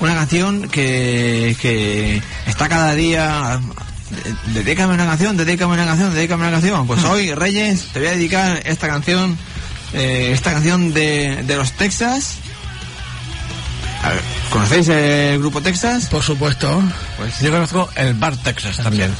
una 0.00 0.14
canción 0.14 0.68
que, 0.68 1.56
que 1.62 2.20
está 2.46 2.68
cada 2.68 2.94
día, 2.94 3.58
de- 3.58 3.89
dedícame 4.54 4.94
una 4.94 5.06
canción, 5.06 5.36
dedícame 5.36 5.74
una 5.74 5.84
canción, 5.86 6.14
dedícame 6.14 6.42
una 6.42 6.52
canción. 6.52 6.86
Pues 6.86 7.04
hoy, 7.04 7.32
Reyes, 7.34 7.86
te 7.92 7.98
voy 8.00 8.08
a 8.08 8.12
dedicar 8.12 8.60
esta 8.64 8.88
canción, 8.88 9.36
eh, 9.92 10.30
esta 10.32 10.52
canción 10.52 10.92
de, 10.92 11.42
de 11.44 11.56
los 11.56 11.72
Texas. 11.72 12.36
A 14.02 14.08
ver, 14.10 14.20
¿Conocéis 14.50 14.88
el 14.88 15.38
grupo 15.38 15.60
Texas? 15.60 16.06
Por 16.06 16.22
supuesto. 16.22 16.82
Pues 17.18 17.38
Yo 17.40 17.50
conozco 17.50 17.88
el 17.96 18.14
Bar 18.14 18.36
Texas 18.38 18.78
también. 18.78 19.14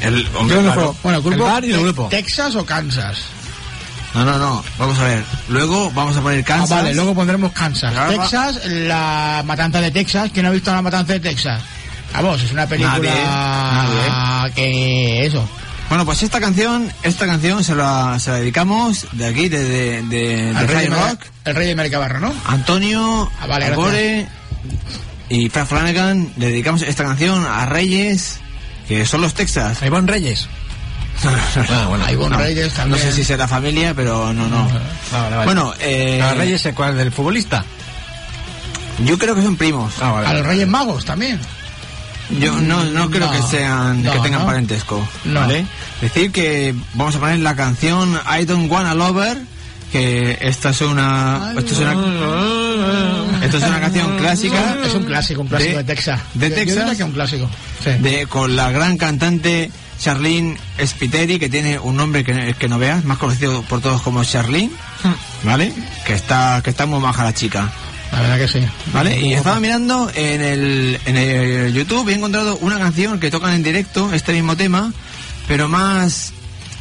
el 0.00 0.26
hombre, 0.36 0.56
Yo 0.56 0.62
claro. 0.62 0.80
conozco 0.80 0.98
Bueno, 1.02 1.18
el 1.18 1.38
bar 1.52 1.64
y 1.64 1.72
el 1.72 1.80
grupo. 1.82 2.08
¿Texas 2.10 2.54
o 2.54 2.64
Kansas? 2.64 3.18
No, 4.14 4.24
no, 4.24 4.38
no. 4.38 4.64
Vamos 4.78 4.96
a 5.00 5.04
ver. 5.04 5.24
Luego 5.48 5.90
vamos 5.90 6.16
a 6.16 6.20
poner 6.22 6.44
Kansas. 6.44 6.70
Ah, 6.70 6.76
vale, 6.76 6.94
luego 6.94 7.12
pondremos 7.14 7.50
Kansas. 7.52 7.92
Claro, 7.92 8.16
va- 8.16 8.22
Texas, 8.22 8.60
la 8.66 9.42
matanza 9.44 9.80
de 9.80 9.90
Texas. 9.90 10.30
¿Quién 10.32 10.46
ha 10.46 10.50
visto 10.52 10.72
la 10.72 10.80
matanza 10.82 11.14
de 11.14 11.20
Texas? 11.20 11.60
Vamos, 12.14 12.42
es 12.42 12.52
una 12.52 12.66
película 12.66 12.98
Nadie, 12.98 14.52
que 14.54 15.26
eso. 15.26 15.46
Bueno, 15.88 16.04
pues 16.06 16.22
esta 16.22 16.40
canción, 16.40 16.90
esta 17.02 17.26
canción 17.26 17.62
se 17.62 17.74
la, 17.74 18.18
se 18.18 18.30
la 18.30 18.36
dedicamos 18.38 19.06
de 19.12 19.26
aquí, 19.26 19.48
de, 19.48 19.62
de, 19.64 20.02
de, 20.02 20.52
de 20.52 20.56
Al 20.56 20.66
rey, 20.68 20.76
High 20.86 20.88
de, 20.90 21.10
Rock. 21.10 21.20
El 21.44 21.54
rey 21.54 21.66
de 21.68 21.74
Mercabarro, 21.74 22.20
¿no? 22.20 22.32
Antonio, 22.46 23.30
Ah, 23.40 23.46
vale, 23.46 23.70
Gore 23.74 24.26
y 25.28 25.48
Frank 25.50 25.66
Flanagan 25.68 26.32
le 26.36 26.46
dedicamos 26.46 26.82
esta 26.82 27.04
canción 27.04 27.44
a 27.46 27.66
Reyes, 27.66 28.38
que 28.88 29.04
son 29.06 29.20
los 29.20 29.34
Texas. 29.34 29.82
A 29.82 29.86
Ivonne 29.86 30.10
Reyes. 30.10 30.48
Ah, 31.70 32.10
Ivonne 32.12 32.36
No, 32.36 32.42
Reyes 32.42 32.72
no 32.72 32.76
también. 32.76 33.00
sé 33.02 33.12
si 33.12 33.22
será 33.24 33.46
familia, 33.46 33.94
pero 33.94 34.32
no, 34.32 34.48
no. 34.48 34.66
Vale, 35.12 35.36
vale. 35.36 35.44
Bueno, 35.44 35.72
eh, 35.80 36.20
¿A 36.22 36.34
Reyes 36.34 36.64
es 36.66 36.74
cuál? 36.74 36.96
¿Del 36.96 37.12
futbolista? 37.12 37.64
yo 39.04 39.18
creo 39.18 39.34
que 39.34 39.42
son 39.42 39.56
primos. 39.56 39.94
Ah, 40.00 40.10
vale. 40.12 40.26
A 40.28 40.32
los 40.34 40.46
Reyes 40.46 40.66
Magos 40.68 41.04
también. 41.04 41.38
Yo 42.30 42.58
no, 42.60 42.84
no 42.84 43.10
creo 43.10 43.26
No, 43.26 43.32
que 43.32 43.42
sean 43.42 44.02
no, 44.02 44.12
que 44.12 44.18
tengan 44.20 44.40
no. 44.40 44.46
parentesco, 44.46 45.06
No. 45.24 45.40
¿vale? 45.40 45.66
Decir 46.00 46.32
que 46.32 46.74
vamos 46.94 47.14
a 47.16 47.20
poner 47.20 47.38
la 47.40 47.54
canción 47.54 48.18
I 48.40 48.44
Don't 48.46 48.70
Wanna 48.70 48.94
Lover, 48.94 49.38
que 49.92 50.38
esta 50.40 50.70
es 50.70 50.80
una 50.80 51.52
esto 51.56 51.72
es 51.74 51.78
una 51.80 51.92
esto 53.44 53.56
es 53.58 53.62
una 53.64 53.80
canción 53.80 54.16
clásica 54.18 54.76
Es 54.84 54.94
un 54.94 55.04
clásico, 55.04 55.42
un 55.42 55.48
clásico 55.48 55.70
De- 55.72 55.76
de, 55.78 55.84
Texas. 55.84 56.20
de 56.34 56.50
Texas. 56.50 56.76
diría 56.78 56.96
que 56.96 57.04
un 57.04 57.12
clásico. 57.12 57.48
Sí. 57.82 57.90
de 58.00 58.26
con 58.26 58.56
la 58.56 58.70
gran 58.70 58.96
cantante 58.96 59.70
Charlene 60.00 60.56
Spiteri 60.84 61.38
que 61.38 61.48
tiene 61.48 61.78
un 61.78 61.96
nombre 61.96 62.24
que, 62.24 62.54
que 62.58 62.68
no 62.68 62.78
veas, 62.78 63.04
más 63.04 63.18
conocido 63.18 63.62
por 63.62 63.80
todos 63.80 64.02
como 64.02 64.24
Charlene, 64.24 64.70
¿vale? 65.44 65.72
Que 66.06 66.14
está 66.14 66.60
que 66.64 66.70
está 66.70 66.86
muy 66.86 66.98
maja 67.00 67.22
la 67.24 67.32
chica. 67.34 67.70
La 68.14 68.20
verdad 68.20 68.38
que 68.38 68.46
sí. 68.46 68.64
¿Vale? 68.92 69.20
Y 69.20 69.34
estaba 69.34 69.58
mirando 69.58 70.08
en 70.14 70.40
el, 70.40 71.00
en 71.04 71.16
el 71.16 71.74
YouTube 71.74 72.08
y 72.08 72.12
he 72.12 72.14
encontrado 72.14 72.56
una 72.58 72.78
canción 72.78 73.18
que 73.18 73.28
tocan 73.28 73.54
en 73.54 73.64
directo, 73.64 74.12
este 74.12 74.32
mismo 74.32 74.56
tema, 74.56 74.92
pero 75.48 75.68
más, 75.68 76.32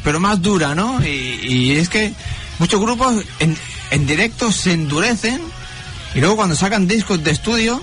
pero 0.04 0.20
más 0.20 0.44
dura, 0.44 0.76
¿no? 0.76 1.04
Y, 1.04 1.40
y 1.42 1.72
es 1.72 1.90
que 1.90 2.14
muchos 2.60 2.80
grupos 2.80 3.26
en, 3.40 3.58
en 3.90 4.06
directo 4.06 4.52
se 4.52 4.74
endurecen 4.74 5.42
y 6.14 6.20
luego 6.20 6.36
cuando 6.36 6.56
sacan 6.56 6.88
discos 6.88 7.24
de 7.24 7.32
estudio, 7.32 7.82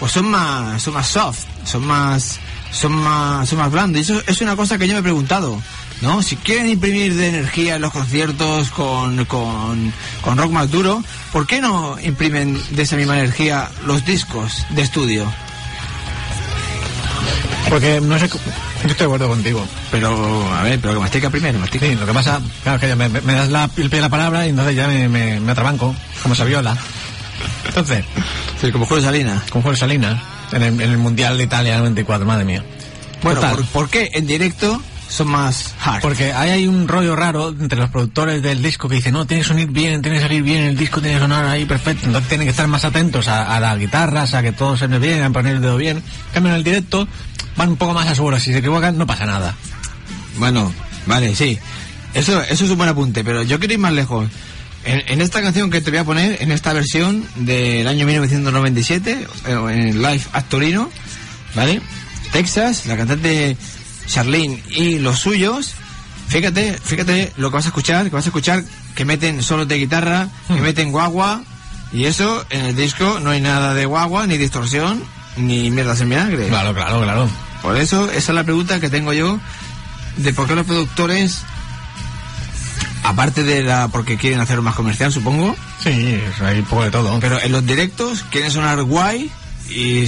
pues 0.00 0.12
son 0.12 0.30
más, 0.30 0.82
son 0.82 0.94
más 0.94 1.06
soft, 1.06 1.40
son 1.64 1.86
más, 1.86 2.38
son 2.70 2.92
más, 2.92 3.46
son 3.46 3.58
más 3.58 3.70
blandos. 3.70 3.98
Y 3.98 4.02
eso 4.04 4.22
es 4.26 4.40
una 4.40 4.56
cosa 4.56 4.78
que 4.78 4.88
yo 4.88 4.94
me 4.94 5.00
he 5.00 5.02
preguntado. 5.02 5.60
¿No? 6.02 6.22
Si 6.22 6.36
quieren 6.36 6.68
imprimir 6.68 7.14
de 7.14 7.28
energía 7.28 7.76
en 7.76 7.82
los 7.82 7.90
conciertos 7.92 8.70
con, 8.70 9.24
con, 9.24 9.92
con 10.20 10.36
rock 10.36 10.50
más 10.52 10.70
duro, 10.70 11.02
¿por 11.32 11.46
qué 11.46 11.60
no 11.60 11.96
imprimen 12.02 12.60
de 12.70 12.82
esa 12.82 12.96
misma 12.96 13.18
energía 13.18 13.70
los 13.86 14.04
discos 14.04 14.66
de 14.70 14.82
estudio? 14.82 15.26
Porque 17.68 18.00
no 18.00 18.18
sé. 18.18 18.28
Yo 18.28 18.90
estoy 18.90 18.94
de 18.96 19.04
acuerdo 19.04 19.28
contigo. 19.28 19.66
Pero, 19.90 20.54
a 20.54 20.62
ver, 20.62 20.78
pero 20.80 20.94
que 20.94 21.00
mastica 21.00 21.30
primero, 21.30 21.58
mastica. 21.58 21.86
Sí, 21.86 21.94
lo 21.94 22.06
que 22.06 22.12
pasa, 22.12 22.40
claro, 22.62 22.78
que 22.78 22.94
me, 22.94 23.08
me 23.08 23.32
das 23.32 23.48
la, 23.48 23.64
el 23.64 23.90
pie 23.90 23.98
de 23.98 24.00
la 24.02 24.08
palabra 24.08 24.46
y 24.46 24.50
entonces 24.50 24.76
ya 24.76 24.86
me, 24.86 25.08
me, 25.08 25.40
me 25.40 25.52
atrabanco, 25.52 25.94
como 26.22 26.34
Saviola. 26.34 26.76
Entonces, 27.66 28.04
Sí, 28.60 28.70
como 28.70 28.86
Julio 28.86 29.02
Salinas. 29.02 29.42
como 29.50 29.62
fue 29.64 29.76
Salinas, 29.76 30.22
en 30.52 30.62
el, 30.62 30.80
en 30.80 30.90
el 30.90 30.98
Mundial 30.98 31.36
de 31.38 31.44
Italia 31.44 31.78
94, 31.78 32.24
madre 32.24 32.44
mía. 32.44 32.62
Bueno, 33.22 33.40
Total. 33.40 33.56
¿por, 33.56 33.66
por 33.66 33.90
qué 33.90 34.10
en 34.14 34.26
directo 34.26 34.80
son 35.08 35.28
más 35.28 35.74
hard? 35.82 36.02
Porque 36.02 36.32
ahí 36.32 36.50
hay 36.50 36.66
un 36.66 36.88
rollo 36.88 37.16
raro 37.16 37.48
entre 37.48 37.78
los 37.78 37.90
productores 37.90 38.42
del 38.42 38.62
disco 38.62 38.88
que 38.88 38.96
dicen, 38.96 39.12
no, 39.12 39.26
tiene 39.26 39.42
que 39.42 39.48
sonar 39.48 39.66
bien, 39.66 40.02
tiene 40.02 40.18
que 40.18 40.22
salir 40.22 40.42
bien, 40.42 40.64
el 40.64 40.76
disco 40.76 41.00
tiene 41.00 41.16
que 41.16 41.22
sonar 41.22 41.44
ahí 41.46 41.64
perfecto. 41.64 42.06
Entonces 42.06 42.28
tienen 42.28 42.46
que 42.46 42.50
estar 42.50 42.66
más 42.68 42.84
atentos 42.84 43.28
a, 43.28 43.54
a 43.54 43.60
las 43.60 43.78
guitarras, 43.78 44.34
a 44.34 44.42
que 44.42 44.52
todo 44.52 44.76
se 44.76 44.86
ve 44.86 44.98
bien, 44.98 45.22
a 45.22 45.30
poner 45.30 45.56
el 45.56 45.62
dedo 45.62 45.76
bien. 45.76 45.98
En 45.98 46.32
cambio, 46.34 46.52
en 46.52 46.58
el 46.58 46.64
directo 46.64 47.08
van 47.56 47.70
un 47.70 47.76
poco 47.76 47.94
más 47.94 48.06
a 48.08 48.14
su 48.14 48.24
hora. 48.24 48.38
Si 48.38 48.52
se 48.52 48.58
equivocan, 48.58 48.98
no 48.98 49.06
pasa 49.06 49.26
nada. 49.26 49.54
Bueno, 50.38 50.72
vale, 51.06 51.34
sí. 51.34 51.58
Eso, 52.14 52.40
eso 52.42 52.64
es 52.64 52.70
un 52.70 52.78
buen 52.78 52.88
apunte, 52.88 53.24
pero 53.24 53.42
yo 53.42 53.58
quiero 53.58 53.74
ir 53.74 53.80
más 53.80 53.92
lejos. 53.92 54.28
En, 54.84 55.02
en 55.08 55.20
esta 55.20 55.42
canción 55.42 55.70
que 55.70 55.80
te 55.80 55.90
voy 55.90 55.98
a 55.98 56.04
poner, 56.04 56.42
en 56.42 56.52
esta 56.52 56.72
versión 56.72 57.26
del 57.36 57.86
año 57.88 58.06
1997, 58.06 59.26
eh, 59.46 59.52
en 59.70 60.00
Live 60.00 60.22
at 60.32 60.44
Torino, 60.44 60.88
¿vale? 61.54 61.80
Texas, 62.32 62.86
la 62.86 62.96
cantante 62.96 63.56
Charlene 64.06 64.62
y 64.70 64.98
los 64.98 65.18
suyos, 65.18 65.74
fíjate, 66.28 66.78
fíjate 66.82 67.32
lo 67.36 67.50
que 67.50 67.54
vas 67.56 67.64
a 67.66 67.68
escuchar, 67.68 68.04
que 68.04 68.10
vas 68.10 68.26
a 68.26 68.28
escuchar 68.28 68.62
que 68.94 69.04
meten 69.04 69.42
solos 69.42 69.68
de 69.68 69.78
guitarra, 69.78 70.28
que 70.48 70.60
meten 70.60 70.90
guagua, 70.92 71.42
y 71.92 72.04
eso 72.04 72.44
en 72.50 72.66
el 72.66 72.76
disco 72.76 73.20
no 73.20 73.30
hay 73.30 73.40
nada 73.40 73.74
de 73.74 73.86
guagua, 73.86 74.26
ni 74.26 74.36
distorsión, 74.38 75.02
ni 75.36 75.70
mierdas 75.70 76.00
en 76.00 76.08
vinagre. 76.10 76.48
Claro, 76.48 76.72
claro, 76.74 77.02
claro. 77.02 77.28
Por 77.62 77.76
eso, 77.76 78.06
esa 78.10 78.32
es 78.32 78.34
la 78.34 78.44
pregunta 78.44 78.80
que 78.80 78.88
tengo 78.90 79.12
yo 79.12 79.38
de 80.16 80.32
por 80.32 80.46
qué 80.46 80.54
los 80.54 80.66
productores, 80.66 81.42
aparte 83.04 83.42
de 83.44 83.62
la 83.62 83.88
porque 83.88 84.16
quieren 84.16 84.40
hacer 84.40 84.60
más 84.62 84.74
comercial, 84.74 85.12
supongo, 85.12 85.54
Sí, 85.82 86.20
hay 86.44 86.58
un 86.60 86.64
poco 86.64 86.84
de 86.84 86.90
todo. 86.90 87.20
pero 87.20 87.40
en 87.40 87.52
los 87.52 87.64
directos 87.66 88.24
quieren 88.30 88.50
sonar 88.50 88.82
guay 88.82 89.30
y 89.70 90.04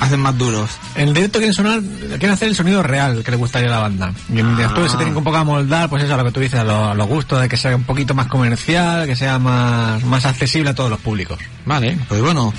hacen 0.00 0.20
más 0.20 0.36
duros. 0.38 0.70
En 0.94 1.08
el 1.08 1.14
directo 1.14 1.38
quieren 1.38 1.54
sonar, 1.54 1.80
quieren 2.10 2.30
hacer 2.30 2.48
el 2.48 2.54
sonido 2.56 2.82
real 2.82 3.22
que 3.24 3.30
le 3.30 3.36
gustaría 3.36 3.68
a 3.68 3.72
la 3.72 3.78
banda. 3.80 4.12
Y 4.32 4.40
Ah. 4.40 4.74
se 4.88 4.96
tienen 4.96 5.12
que 5.14 5.18
un 5.18 5.24
poco 5.24 5.36
amoldar, 5.36 5.88
pues 5.88 6.02
eso, 6.04 6.14
a 6.14 6.16
lo 6.16 6.24
que 6.24 6.32
tú 6.32 6.40
dices, 6.40 6.60
a 6.60 6.64
lo- 6.64 6.90
a 6.90 6.94
los 6.94 7.06
gustos, 7.06 7.40
de 7.40 7.48
que 7.48 7.56
sea 7.56 7.74
un 7.76 7.84
poquito 7.84 8.14
más 8.14 8.26
comercial, 8.26 9.06
que 9.06 9.16
sea 9.16 9.38
más, 9.38 10.02
más 10.04 10.24
accesible 10.24 10.70
a 10.70 10.74
todos 10.74 10.90
los 10.90 11.00
públicos. 11.00 11.38
Vale, 11.66 11.96
pues 12.08 12.20
bueno, 12.20 12.52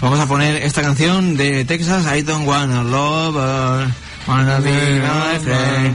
vamos 0.00 0.20
a 0.20 0.26
poner 0.26 0.62
esta 0.62 0.82
canción 0.82 1.36
de 1.36 1.64
Texas, 1.64 2.04
I 2.16 2.22
don't 2.22 2.46
wanna 2.46 2.82
love, 2.82 3.36
her, 3.36 3.88
wanna 4.26 4.58
be 4.60 4.70
my 5.00 5.38
friend. 5.42 5.94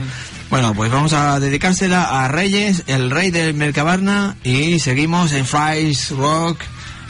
Bueno, 0.50 0.74
pues 0.74 0.92
vamos 0.92 1.14
a 1.14 1.40
dedicársela 1.40 2.24
a 2.24 2.28
Reyes, 2.28 2.82
el 2.86 3.10
rey 3.10 3.30
del 3.30 3.54
Mercabarna, 3.54 4.36
y 4.44 4.78
seguimos 4.80 5.32
en 5.32 5.46
Fries 5.46 6.10
Rock, 6.10 6.58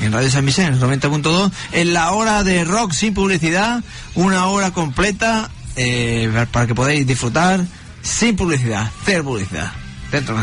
en 0.03 0.13
Radio 0.13 0.31
San 0.31 0.45
Vicente, 0.45 0.85
90.2, 0.85 1.51
en 1.73 1.93
la 1.93 2.13
hora 2.13 2.43
de 2.43 2.65
rock 2.65 2.93
sin 2.93 3.15
publicidad, 3.15 3.83
una 4.15 4.47
hora 4.47 4.73
completa 4.73 5.49
eh, 5.77 6.47
para 6.51 6.67
que 6.67 6.75
podáis 6.75 7.07
disfrutar 7.07 7.65
sin 8.03 8.37
publicidad, 8.37 8.91
cero 9.05 9.25
publicidad, 9.25 9.73
dentro 10.11 10.37
de 10.37 10.43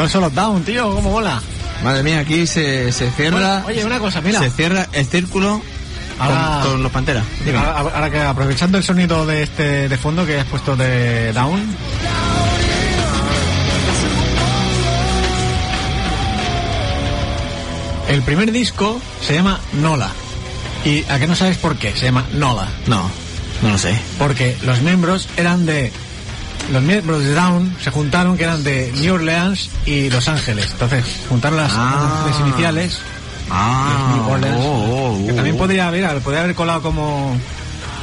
Todo 0.00 0.08
solo 0.08 0.30
down, 0.30 0.64
tío, 0.64 0.94
cómo 0.94 1.10
mola. 1.10 1.42
Madre 1.84 2.02
mía, 2.02 2.20
aquí 2.20 2.46
se, 2.46 2.90
se 2.90 3.10
cierra. 3.10 3.58
Bueno, 3.60 3.66
oye, 3.66 3.84
una 3.84 3.98
cosa, 3.98 4.22
mira. 4.22 4.38
Se 4.40 4.48
cierra 4.48 4.88
el 4.94 5.04
círculo 5.04 5.60
Ahora- 6.18 6.60
con, 6.62 6.70
con 6.72 6.82
los 6.84 6.90
panteras. 6.90 7.22
Ahora, 7.54 7.78
ahora 7.96 8.10
que 8.10 8.18
aprovechando 8.18 8.78
el 8.78 8.84
sonido 8.84 9.26
de 9.26 9.42
este 9.42 9.90
de 9.90 9.98
fondo 9.98 10.24
que 10.24 10.40
has 10.40 10.46
puesto 10.46 10.74
de 10.74 11.34
down. 11.34 11.76
El 18.08 18.22
primer 18.22 18.50
disco 18.52 19.00
se 19.20 19.34
llama 19.34 19.60
Nola. 19.74 20.10
¿Y 20.84 21.04
a 21.10 21.18
qué 21.18 21.26
no 21.26 21.36
sabes 21.36 21.58
por 21.58 21.76
qué? 21.76 21.92
Se 21.94 22.06
llama 22.06 22.24
Nola. 22.32 22.68
No, 22.86 23.08
no 23.62 23.68
lo 23.70 23.78
sé. 23.78 23.96
Porque 24.18 24.56
los 24.62 24.80
miembros 24.80 25.28
eran 25.36 25.66
de. 25.66 25.92
Los 26.70 26.82
miembros 26.82 27.22
de 27.22 27.34
Down 27.34 27.76
se 27.82 27.90
juntaron 27.90 28.36
que 28.36 28.44
eran 28.44 28.62
de 28.62 28.92
New 29.00 29.14
Orleans 29.14 29.70
y 29.86 30.08
Los 30.10 30.28
Ángeles. 30.28 30.68
Entonces, 30.72 31.04
juntaron 31.28 31.58
las, 31.58 31.72
Ah. 31.74 32.26
las 32.28 32.40
iniciales. 32.40 33.00
Ah, 33.50 34.12
New 34.14 34.30
Orleans, 34.30 34.56
oh, 34.60 35.18
oh, 35.20 35.26
que 35.26 35.32
también 35.32 35.56
oh. 35.56 35.58
podría 35.58 35.88
haber, 35.88 36.20
podría 36.20 36.42
haber 36.44 36.54
colado 36.54 36.82
como, 36.82 37.36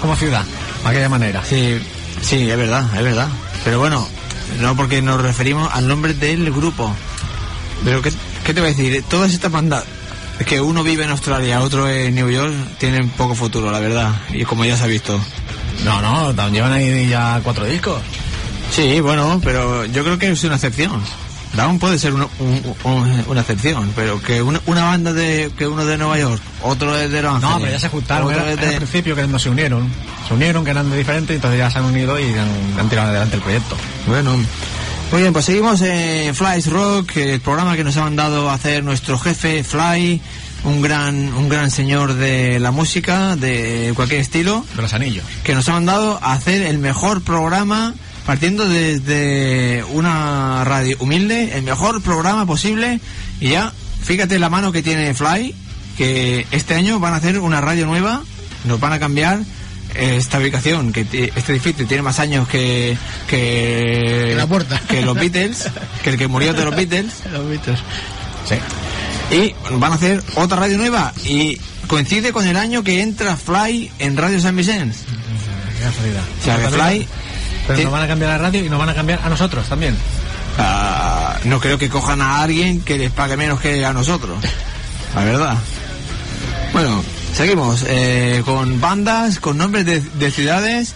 como 0.01 0.15
ciudad, 0.17 0.43
de 0.83 0.89
aquella 0.89 1.07
manera. 1.07 1.41
Sí, 1.45 1.79
sí, 2.21 2.49
es 2.49 2.57
verdad, 2.57 2.83
es 2.97 3.03
verdad. 3.03 3.29
Pero 3.63 3.79
bueno, 3.79 4.05
no 4.59 4.75
porque 4.75 5.01
nos 5.01 5.21
referimos 5.21 5.73
al 5.73 5.87
nombre 5.87 6.13
del 6.13 6.51
grupo. 6.51 6.93
Pero 7.85 8.01
¿qué, 8.01 8.11
qué 8.43 8.53
te 8.53 8.59
voy 8.59 8.71
a 8.71 8.73
decir? 8.73 9.03
Todas 9.09 9.31
estas 9.31 9.51
bandas, 9.51 9.85
es 10.39 10.45
que 10.45 10.59
uno 10.59 10.83
vive 10.83 11.05
en 11.05 11.11
Australia, 11.11 11.61
otro 11.61 11.89
en 11.89 12.13
New 12.13 12.29
York, 12.29 12.53
tienen 12.77 13.09
poco 13.11 13.33
futuro, 13.33 13.71
la 13.71 13.79
verdad. 13.79 14.13
Y 14.33 14.43
como 14.43 14.65
ya 14.65 14.75
se 14.75 14.83
ha 14.83 14.87
visto. 14.87 15.17
No, 15.85 16.01
no, 16.01 16.49
llevan 16.49 16.73
ahí 16.73 17.07
ya 17.07 17.39
cuatro 17.43 17.65
discos. 17.65 18.01
Sí, 18.71 18.99
bueno, 18.99 19.41
pero 19.43 19.85
yo 19.85 20.03
creo 20.03 20.17
que 20.19 20.31
es 20.31 20.43
una 20.43 20.55
excepción. 20.55 21.01
Down 21.53 21.79
puede 21.79 21.97
ser 21.97 22.13
una, 22.13 22.27
un- 22.39 22.75
un- 22.83 23.23
una 23.27 23.41
excepción, 23.41 23.91
pero 23.95 24.21
que 24.21 24.41
una, 24.41 24.61
una 24.65 24.83
banda 24.83 25.13
de 25.13 25.49
que 25.57 25.65
uno 25.65 25.85
de 25.85 25.97
Nueva 25.97 26.19
York, 26.19 26.41
otro 26.61 26.95
es 26.97 27.09
de 27.09 27.21
Los 27.21 27.35
Ángeles. 27.35 27.51
No, 27.53 27.59
pero 27.59 27.71
ya 27.71 27.79
se 27.79 27.89
juntaron. 27.89 28.31
Era, 28.33 28.43
de- 28.55 28.67
al 28.67 28.75
principio 28.75 29.15
que 29.15 29.25
no 29.27 29.39
se 29.39 29.49
unieron. 29.49 29.89
Se 30.27 30.33
unieron, 30.33 30.63
que 30.65 30.71
eran 30.71 30.89
de 30.91 30.97
diferentes, 30.97 31.35
entonces 31.35 31.57
ya 31.57 31.71
se 31.71 31.79
han 31.79 31.85
unido 31.85 32.19
y 32.19 32.25
han, 32.33 32.49
han 32.79 32.89
tirado 32.89 33.09
adelante 33.09 33.37
el 33.37 33.41
proyecto. 33.41 33.75
Bueno, 34.07 34.35
muy 35.11 35.21
bien, 35.21 35.31
pues 35.33 35.45
seguimos 35.45 35.81
en 35.81 36.35
Fly's 36.35 36.67
Rock, 36.67 37.15
el 37.17 37.39
programa 37.39 37.75
que 37.77 37.83
nos 37.85 37.95
ha 37.97 38.01
mandado 38.03 38.49
a 38.49 38.53
hacer 38.53 38.83
nuestro 38.83 39.17
jefe 39.17 39.63
Fly, 39.63 40.21
un 40.65 40.81
gran, 40.81 41.33
un 41.33 41.47
gran 41.47 41.71
señor 41.71 42.13
de 42.15 42.59
la 42.59 42.71
música, 42.71 43.37
de 43.37 43.93
cualquier 43.95 44.19
estilo, 44.19 44.65
De 44.75 44.81
los 44.81 44.93
anillos. 44.93 45.23
que 45.43 45.55
nos 45.55 45.67
ha 45.69 45.71
mandado 45.71 46.19
a 46.21 46.33
hacer 46.33 46.61
el 46.63 46.77
mejor 46.77 47.21
programa, 47.21 47.93
partiendo 48.27 48.67
desde 48.67 49.85
una 49.85 50.65
radio 50.65 50.97
humilde, 50.99 51.51
el 51.53 51.63
mejor 51.63 52.01
programa 52.01 52.45
posible, 52.45 52.99
y 53.39 53.51
ya, 53.51 53.71
fíjate 54.03 54.37
la 54.37 54.49
mano 54.49 54.73
que 54.73 54.83
tiene 54.83 55.13
Fly, 55.13 55.55
que 55.97 56.45
este 56.51 56.75
año 56.75 56.99
van 56.99 57.13
a 57.13 57.17
hacer 57.17 57.39
una 57.39 57.61
radio 57.61 57.85
nueva, 57.85 58.21
nos 58.65 58.81
van 58.81 58.91
a 58.91 58.99
cambiar 58.99 59.39
eh, 59.95 60.17
esta 60.17 60.39
ubicación, 60.39 60.91
que 60.91 61.31
este 61.37 61.53
edificio 61.53 61.87
tiene 61.87 62.03
más 62.03 62.19
años 62.19 62.49
que, 62.49 62.97
que, 63.29 64.33
la 64.35 64.45
puerta. 64.45 64.77
que 64.89 65.03
los 65.03 65.15
Beatles, 65.15 65.69
que 66.03 66.09
el 66.09 66.17
que 66.17 66.27
murió 66.27 66.53
de 66.53 66.65
los 66.65 66.75
Beatles, 66.75 67.13
Los 67.31 67.47
Beatles. 67.47 67.79
Sí. 68.45 69.35
y 69.37 69.55
van 69.77 69.93
a 69.93 69.95
hacer 69.95 70.21
otra 70.35 70.57
radio 70.57 70.77
nueva, 70.77 71.13
y 71.23 71.57
coincide 71.87 72.33
con 72.33 72.45
el 72.45 72.57
año 72.57 72.83
que 72.83 73.01
entra 73.01 73.37
Fly 73.37 73.89
en 73.99 74.17
Radio 74.17 74.41
San 74.41 74.57
Vicente. 74.57 74.97
Qué 75.77 75.83
casualidad. 75.85 76.23
O 76.41 76.43
sea, 76.43 76.57
que 76.57 76.67
Fly 76.67 77.07
Pero 77.67 77.83
nos 77.83 77.91
van 77.91 78.03
a 78.03 78.07
cambiar 78.07 78.31
la 78.31 78.37
radio 78.37 78.65
y 78.65 78.69
nos 78.69 78.79
van 78.79 78.89
a 78.89 78.95
cambiar 78.95 79.19
a 79.23 79.29
nosotros 79.29 79.67
también. 79.67 79.97
Ah, 80.57 81.35
no 81.43 81.59
creo 81.59 81.77
que 81.77 81.89
cojan 81.89 82.21
a 82.21 82.41
alguien 82.41 82.81
que 82.81 82.97
les 82.97 83.11
pague 83.11 83.37
menos 83.37 83.59
que 83.59 83.85
a 83.85 83.93
nosotros. 83.93 84.37
La 85.15 85.23
verdad. 85.23 85.57
Bueno, 86.73 87.03
seguimos 87.33 87.83
eh, 87.87 88.41
con 88.45 88.79
bandas, 88.79 89.39
con 89.39 89.57
nombres 89.57 89.85
de, 89.85 89.99
de 90.01 90.31
ciudades. 90.31 90.95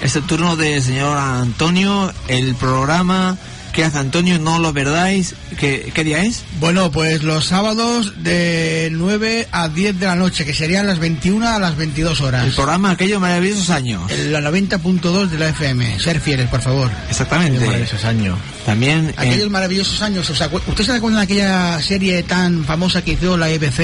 Es 0.00 0.16
el 0.16 0.22
turno 0.24 0.56
del 0.56 0.82
señor 0.82 1.18
Antonio. 1.18 2.12
El 2.28 2.54
programa 2.54 3.36
que 3.72 3.84
hace 3.84 3.98
Antonio, 3.98 4.38
no 4.38 4.58
lo 4.58 4.72
perdáis. 4.74 5.34
¿Qué, 5.58 5.90
qué 5.94 6.04
día 6.04 6.22
es? 6.22 6.44
Bueno, 6.60 6.90
pues 6.92 7.22
los 7.22 7.46
sábados 7.46 8.22
de 8.22 8.90
9 8.92 9.48
a 9.50 9.68
10 9.68 9.98
de 9.98 10.06
la 10.06 10.14
noche, 10.14 10.44
que 10.44 10.52
serían 10.54 10.86
las 10.86 10.98
21 10.98 11.48
a 11.48 11.58
las 11.58 11.76
22 11.76 12.20
horas. 12.20 12.46
El 12.46 12.52
programa 12.52 12.90
Aquellos 12.90 13.20
Maravillosos 13.20 13.70
Años. 13.70 14.02
La 14.28 14.40
90.2 14.40 15.28
de 15.28 15.38
la 15.38 15.48
FM. 15.48 15.98
Ser 15.98 16.20
fieles, 16.20 16.48
por 16.48 16.60
favor. 16.60 16.90
Exactamente. 17.08 17.82
Esos 17.82 18.04
años. 18.04 18.38
También 18.66 19.08
eh, 19.08 19.14
Aquellos 19.16 19.50
maravillosos 19.50 20.00
años. 20.02 20.28
¿os 20.28 20.40
acu- 20.40 20.60
¿Usted 20.66 20.84
se 20.84 20.92
acuerda 20.92 21.18
de 21.18 21.24
aquella 21.24 21.80
serie 21.80 22.22
tan 22.22 22.64
famosa 22.64 23.02
que 23.02 23.12
hizo 23.12 23.36
la 23.36 23.48
EBC 23.50 23.76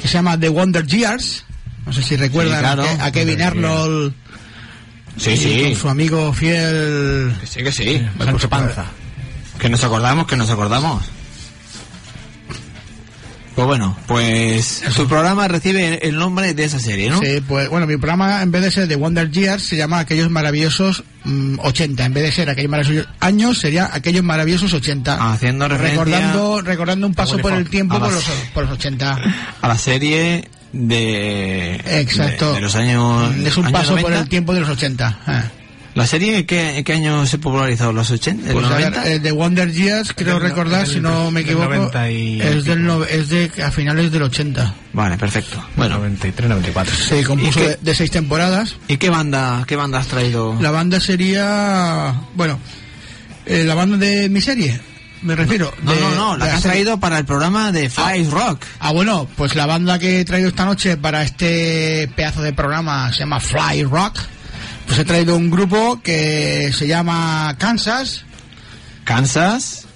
que 0.00 0.08
se 0.08 0.08
llama 0.08 0.38
The 0.40 0.48
Wonder 0.48 0.86
Years? 0.86 1.44
No 1.86 1.92
sé 1.92 2.02
si 2.02 2.16
recuerdan 2.16 2.56
Sí, 2.58 2.60
claro. 2.60 2.82
a, 2.82 2.86
Ke- 2.86 3.00
a 3.02 3.12
Kevin 3.12 3.42
Arnold 3.42 4.14
Sí, 5.16 5.36
sí. 5.36 5.62
con 5.64 5.74
su 5.76 5.88
amigo 5.88 6.32
fiel. 6.32 7.32
Que 7.40 7.46
sí, 7.46 7.62
que 7.62 7.72
sí. 7.72 8.06
Sancho 8.24 8.48
Panza. 8.48 8.84
Que 9.58 9.68
nos 9.68 9.82
acordamos, 9.84 10.26
que 10.26 10.36
nos 10.36 10.50
acordamos. 10.50 11.04
Pues 13.54 13.66
bueno, 13.66 13.96
pues 14.06 14.84
su 14.90 15.08
programa 15.08 15.48
recibe 15.48 16.06
el 16.06 16.14
nombre 16.16 16.54
de 16.54 16.62
esa 16.62 16.78
serie, 16.78 17.10
¿no? 17.10 17.18
Sí, 17.18 17.42
pues 17.46 17.68
bueno, 17.68 17.88
mi 17.88 17.96
programa 17.96 18.40
en 18.40 18.52
vez 18.52 18.62
de 18.62 18.70
ser 18.70 18.86
The 18.86 18.94
Wonder 18.94 19.28
Years 19.32 19.64
se 19.64 19.76
llama 19.76 19.98
Aquellos 19.98 20.30
maravillosos 20.30 21.02
mm, 21.24 21.58
80. 21.58 22.04
En 22.04 22.14
vez 22.14 22.22
de 22.22 22.30
ser 22.30 22.50
aquellos 22.50 22.70
maravillosos 22.70 23.08
años 23.18 23.58
sería 23.58 23.90
Aquellos 23.92 24.22
maravillosos 24.22 24.72
80. 24.74 25.32
Haciendo 25.32 25.66
referencia 25.66 26.04
recordando, 26.04 26.62
recordando 26.62 27.06
un 27.08 27.14
paso 27.14 27.36
por 27.38 27.52
el 27.52 27.68
tiempo 27.68 27.98
por 27.98 28.12
los, 28.12 28.24
por 28.54 28.62
los 28.62 28.74
80. 28.74 29.18
a 29.60 29.66
la 29.68 29.76
serie 29.76 30.48
de 30.72 31.80
Exacto. 32.00 32.50
de, 32.50 32.54
de 32.54 32.60
los 32.60 32.76
años 32.76 33.34
Es 33.44 33.56
un 33.56 33.66
años 33.66 33.72
paso 33.80 33.92
por 33.94 34.02
90. 34.02 34.20
el 34.20 34.28
tiempo 34.28 34.54
de 34.54 34.60
los 34.60 34.68
80. 34.68 35.18
ah. 35.26 35.42
La 35.98 36.06
serie 36.06 36.46
¿qué, 36.46 36.82
qué 36.84 36.92
año 36.94 37.26
se 37.26 37.38
popularizó 37.38 37.92
los 37.92 38.10
80 38.10 38.52
Pues 38.52 38.62
los 38.64 38.72
a 38.72 38.76
ver, 38.76 38.90
90 38.90 39.10
eh, 39.10 39.20
The 39.20 39.32
Wonder 39.32 39.70
Years, 39.72 40.12
creo 40.14 40.34
del 40.38 40.42
recordar, 40.48 40.84
del- 40.86 40.94
si 40.94 41.00
no 41.00 41.30
me 41.30 41.40
del 41.40 41.50
equivoco, 41.50 41.74
90 41.74 42.10
y- 42.10 42.40
es, 42.40 42.64
del 42.64 42.84
no- 42.84 43.04
es 43.04 43.28
de 43.28 43.50
a 43.62 43.70
finales 43.70 44.10
del 44.10 44.22
80. 44.22 44.74
vale 44.92 45.16
perfecto 45.18 45.62
bueno 45.76 45.96
93, 45.98 46.48
94. 46.48 46.94
Se 46.96 47.22
compuso 47.24 47.58
¿Y 47.60 47.62
qué? 47.62 47.68
de, 47.70 47.78
de 47.82 47.94
seis 47.94 48.10
temporadas. 48.10 48.76
y 48.88 48.96
qué 48.96 49.10
banda 49.10 49.64
qué 49.66 49.76
banda 49.76 49.98
has 49.98 50.06
traído 50.06 50.56
La 50.60 50.70
banda 50.70 51.00
sería, 51.00 52.14
bueno, 52.34 52.58
eh, 53.46 53.64
la 53.64 53.74
banda 53.74 53.96
de 53.96 54.28
mi 54.28 54.40
serie, 54.40 54.80
me 55.22 55.34
refiero. 55.34 55.72
no 55.82 55.92
de- 55.92 56.00
no 56.00 56.14
no 56.14 56.36
la 56.36 56.44
que 56.46 56.50
has 56.52 56.60
serie. 56.62 56.72
traído 56.76 57.00
para 57.00 57.18
el 57.18 57.24
programa 57.24 57.72
de 57.72 57.90
Fly 57.90 58.24
Rock 58.30 58.62
Ah, 58.80 58.92
bueno, 58.92 59.26
pues 59.36 59.54
la 59.54 59.66
banda 59.66 59.98
que 59.98 60.20
he 60.20 60.24
traído 60.24 60.48
esta 60.48 60.64
noche 60.64 60.96
para 60.96 61.22
este 61.22 62.08
pedazo 62.14 62.42
de 62.42 62.52
programa 62.52 63.12
se 63.12 63.20
llama 63.20 63.40
Fly 63.40 63.84
Rock. 63.84 64.18
Pues 64.88 64.98
he 64.98 65.04
traído 65.04 65.36
un 65.36 65.50
grupo 65.50 66.00
que 66.02 66.72
se 66.72 66.88
llama 66.88 67.54
Kansas. 67.58 68.24
Kansas 69.04 69.86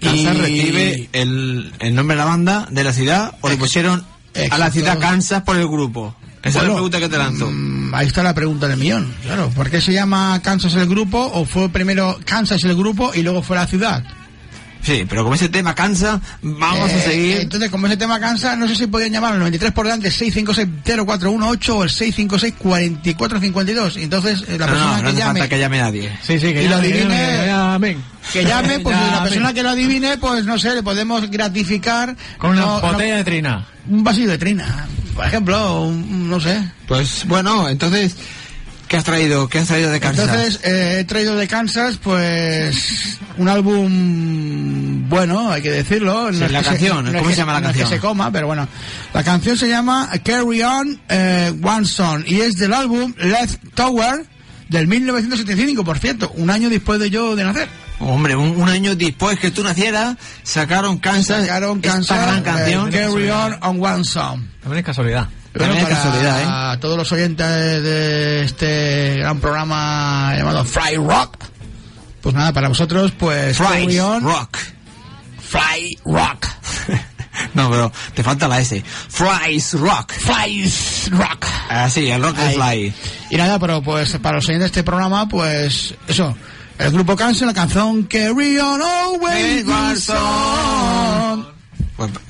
Kansas 0.00 0.36
Y- 0.36 0.40
recibe 0.40 1.08
el, 1.12 1.72
el 1.78 1.94
nombre 1.94 2.16
de 2.16 2.18
la 2.22 2.24
banda 2.26 2.68
de 2.70 2.84
la 2.84 2.92
ciudad 2.92 3.34
o 3.40 3.48
le 3.48 3.56
pusieron 3.56 4.04
a 4.50 4.58
la 4.58 4.70
ciudad 4.70 4.98
Kansas 4.98 5.42
por 5.42 5.56
el 5.56 5.66
grupo 5.68 6.14
esa 6.42 6.58
es 6.60 6.66
la 6.66 6.72
pregunta 6.72 6.98
que 6.98 7.08
te 7.08 7.18
lanzo 7.18 7.48
mm, 7.52 7.94
ahí 7.94 8.06
está 8.06 8.22
la 8.22 8.34
pregunta 8.34 8.66
del 8.66 8.78
millón, 8.78 9.14
claro. 9.22 9.48
¿Por 9.50 9.70
qué 9.70 9.80
se 9.80 9.92
llama 9.92 10.40
Kansas 10.42 10.74
el 10.74 10.88
grupo 10.88 11.18
o 11.34 11.44
fue 11.44 11.68
primero 11.68 12.18
Kansas 12.24 12.64
el 12.64 12.74
grupo 12.74 13.12
y 13.14 13.22
luego 13.22 13.42
fue 13.42 13.56
la 13.56 13.66
ciudad? 13.66 14.02
Sí 14.82 15.06
pero 15.08 15.22
como 15.22 15.34
ese 15.36 15.48
tema 15.48 15.74
cansa 15.74 16.20
vamos 16.42 16.90
a 16.90 16.96
Eh, 16.96 17.00
seguir 17.02 17.36
Entonces, 17.42 17.70
como 17.70 17.86
ese 17.86 17.96
tema 17.96 18.18
cansa, 18.20 18.56
no 18.56 18.66
sé 18.68 18.74
si 18.76 18.86
podían 18.86 19.12
llamar 19.12 19.32
al 19.34 19.38
93 19.38 19.72
por 19.72 19.86
delante 19.86 20.10
656-0418 20.10 21.68
o 21.70 21.82
el 21.84 21.90
656-4452. 21.90 23.96
Entonces, 24.02 24.44
eh, 24.48 24.58
la 24.58 24.66
no, 24.66 24.72
persona 24.72 24.96
no, 24.96 24.98
no 24.98 25.02
que 25.02 25.08
hace 25.08 25.18
llame, 25.18 25.40
falta 25.40 25.48
que 25.54 25.58
llame 25.60 25.78
nadie 25.78 26.12
Sí, 26.22 26.38
sí, 26.38 26.52
que 26.52 26.62
Y 26.64 26.68
lo 26.68 26.76
llame, 26.76 26.88
que 26.88 27.04
adivine- 27.04 27.06
llame, 27.08 27.42
que 27.42 27.46
llame. 27.46 27.96
que 28.32 28.44
llame, 28.44 28.80
pues 28.80 28.96
la 28.96 29.22
persona 29.22 29.52
que 29.52 29.62
lo 29.62 29.70
adivine, 29.70 30.18
pues 30.18 30.44
no 30.44 30.58
sé, 30.58 30.74
le 30.74 30.82
podemos 30.82 31.28
gratificar 31.30 32.16
Con 32.38 32.50
una 32.50 32.60
no- 32.62 32.80
no- 32.80 32.92
botella 32.92 33.16
de 33.16 33.24
trina. 33.24 33.66
un 33.88 34.04
vasillo 34.04 34.30
de 34.30 34.38
trina, 34.38 34.86
por 35.14 35.26
ejemplo, 35.26 35.82
un- 35.82 36.28
no 36.28 36.40
sé. 36.40 36.62
Pues 36.86 37.24
bueno, 37.26 37.68
entonces, 37.68 38.14
¿qué 38.92 38.98
has 38.98 39.04
traído? 39.04 39.48
¿Qué 39.48 39.58
has 39.58 39.68
traído 39.68 39.90
de 39.90 40.00
Kansas? 40.00 40.28
Entonces, 40.28 40.60
eh, 40.64 40.98
he 41.00 41.04
traído 41.04 41.34
de 41.34 41.48
Kansas, 41.48 41.96
pues, 41.96 43.16
un 43.38 43.48
álbum 43.48 45.08
bueno, 45.08 45.50
hay 45.50 45.62
que 45.62 45.70
decirlo. 45.70 46.28
Sí, 46.30 46.44
es 46.44 46.52
la 46.52 46.58
que 46.58 46.66
canción, 46.66 47.06
es 47.08 47.14
¿cómo 47.14 47.28
que- 47.28 47.34
se 47.34 47.40
llama 47.40 47.52
la 47.54 47.60
no 47.60 47.66
es 47.68 47.72
canción? 47.72 47.88
que 47.88 47.94
se 47.96 48.00
coma, 48.02 48.30
pero 48.30 48.48
bueno. 48.48 48.68
La 49.14 49.24
canción 49.24 49.56
se 49.56 49.66
llama 49.66 50.10
Carry 50.22 50.62
On 50.62 51.00
eh, 51.08 51.54
One 51.62 51.86
Song 51.86 52.22
y 52.26 52.40
es 52.42 52.56
del 52.56 52.74
álbum 52.74 53.14
Let's 53.16 53.58
Tower 53.74 54.26
del 54.68 54.86
1975, 54.86 55.84
por 55.84 55.98
cierto, 55.98 56.30
un 56.36 56.50
año 56.50 56.68
después 56.68 57.00
de 57.00 57.08
yo 57.08 57.34
de 57.34 57.44
nacer. 57.44 57.68
Hombre, 57.98 58.36
un, 58.36 58.60
un 58.60 58.68
año 58.68 58.94
después 58.94 59.38
que 59.38 59.50
tú 59.50 59.64
nacieras, 59.64 60.16
sacaron 60.42 60.98
Kansas, 60.98 61.46
Sacaron 61.46 61.78
esta 61.78 61.92
Kansas, 61.94 62.26
gran 62.26 62.38
eh, 62.40 62.42
canción. 62.42 62.90
Carry 62.90 63.30
On 63.30 63.56
on 63.62 63.82
One 63.82 64.04
Song. 64.04 64.42
También 64.60 64.80
es 64.80 64.84
casualidad. 64.84 65.28
Es 65.54 65.62
para 65.62 65.88
casualidad, 65.88 66.74
¿eh? 66.74 66.78
todos 66.78 66.96
los 66.96 67.12
oyentes 67.12 67.46
de 67.46 68.44
este 68.44 69.16
gran 69.18 69.38
programa 69.40 70.34
llamado 70.36 70.64
Fly 70.64 70.96
Rock, 70.96 71.36
Pues 72.22 72.34
nada, 72.34 72.52
para 72.52 72.68
vosotros, 72.68 73.12
pues 73.12 73.60
On, 73.60 74.22
Rock. 74.22 74.58
Fly 75.40 75.98
Rock. 76.04 76.46
No, 77.54 77.70
pero 77.70 77.92
te 78.14 78.22
falta 78.22 78.46
la 78.48 78.60
S. 78.60 78.82
Fries 79.08 79.74
Rock. 79.74 80.12
Flies 80.12 81.10
Rock. 81.10 81.46
Ah, 81.68 81.88
sí, 81.88 82.08
el 82.08 82.22
rock 82.22 82.36
es 82.38 82.54
fly. 82.54 82.94
Y 83.30 83.36
nada, 83.36 83.58
pero 83.58 83.82
pues 83.82 84.16
para 84.18 84.36
los 84.36 84.44
oyentes 84.48 84.64
de 84.64 84.66
este 84.66 84.82
programa, 84.84 85.28
pues 85.28 85.94
eso. 86.06 86.36
El 86.78 86.90
grupo 86.92 87.16
Cancer, 87.16 87.46
la 87.46 87.54
canción 87.54 88.04
Carry 88.04 88.58
On 88.58 88.80
Always 88.82 89.64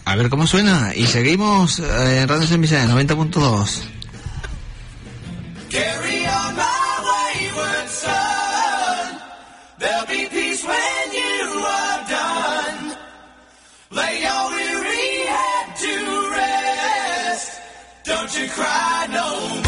a 0.04 0.16
ver 0.16 0.28
cómo 0.30 0.46
suena. 0.46 0.92
Y 0.94 1.06
seguimos 1.06 1.78
eh, 1.78 2.20
en 2.22 2.28
Radio 2.28 2.46
Semisa 2.46 2.84
90.2. 2.86 3.82
Carry 5.70 6.26
on 6.26 6.56
my 6.56 6.62
wayward 7.08 7.88
son. 7.88 9.18
There'll 9.78 10.06
be 10.06 10.28
peace 10.28 10.62
when 10.64 11.12
you 11.12 11.64
are 11.64 12.04
done. 12.08 12.96
Lay 13.90 14.20
your 14.22 14.50
weary 14.50 15.26
head 15.26 15.76
to 15.76 16.30
rest. 16.30 17.60
Don't 18.04 18.38
you 18.38 18.48
cry 18.48 19.06
no 19.10 19.48
more. 19.48 19.61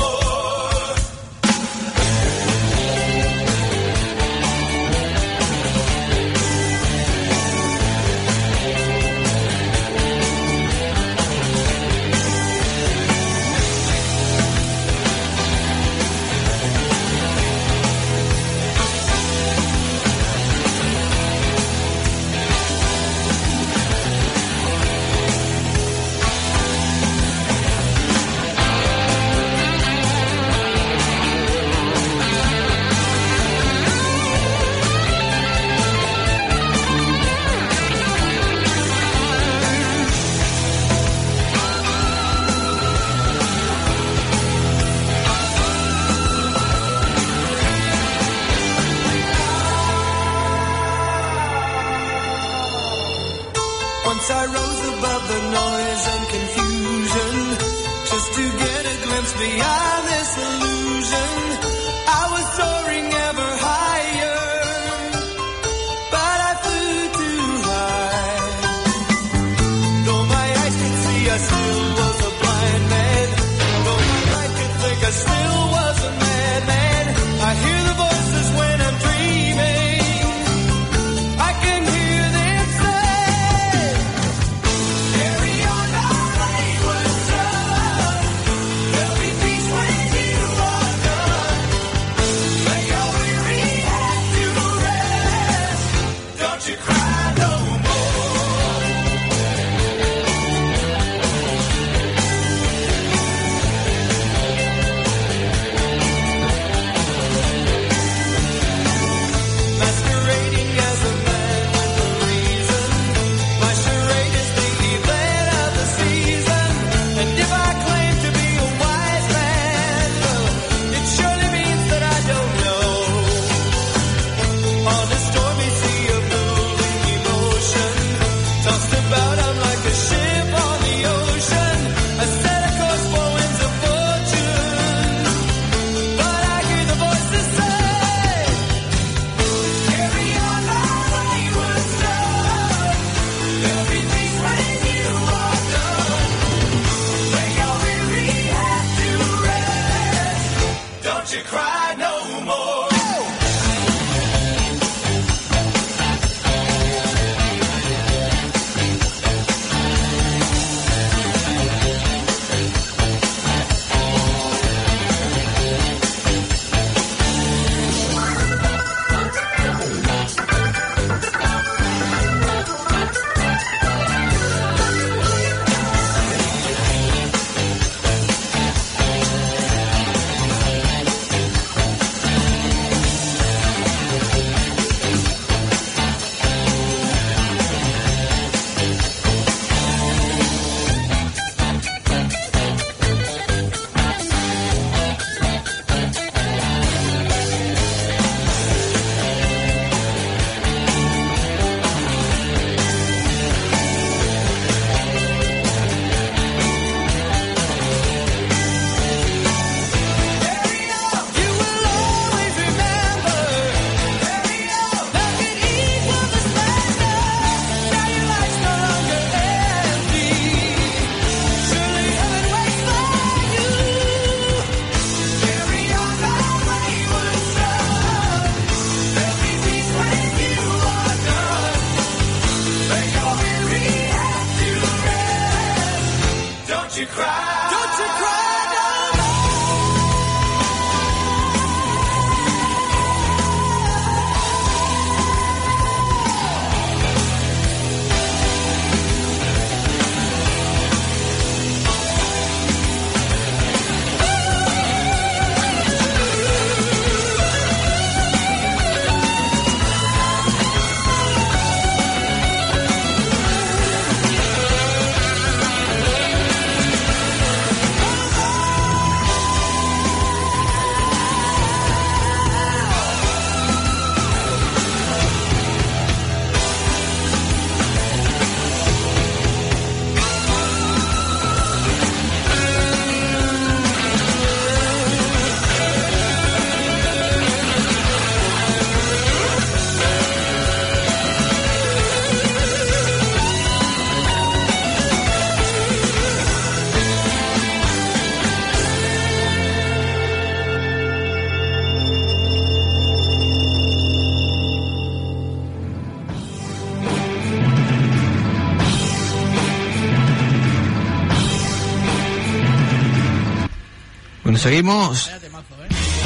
Seguimos 314.64 315.30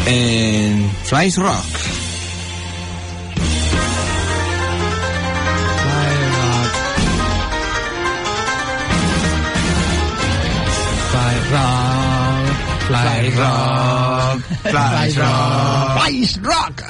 en 0.06 0.88
Flies 1.02 1.36
Rock. 1.38 1.64
Fly 11.10 11.34
rock, 11.50 12.46
fly 12.86 13.30
rock, 13.30 14.42
Flies 14.62 15.16
Rock. 15.16 16.00
Flies 16.00 16.40
Rock. 16.40 16.82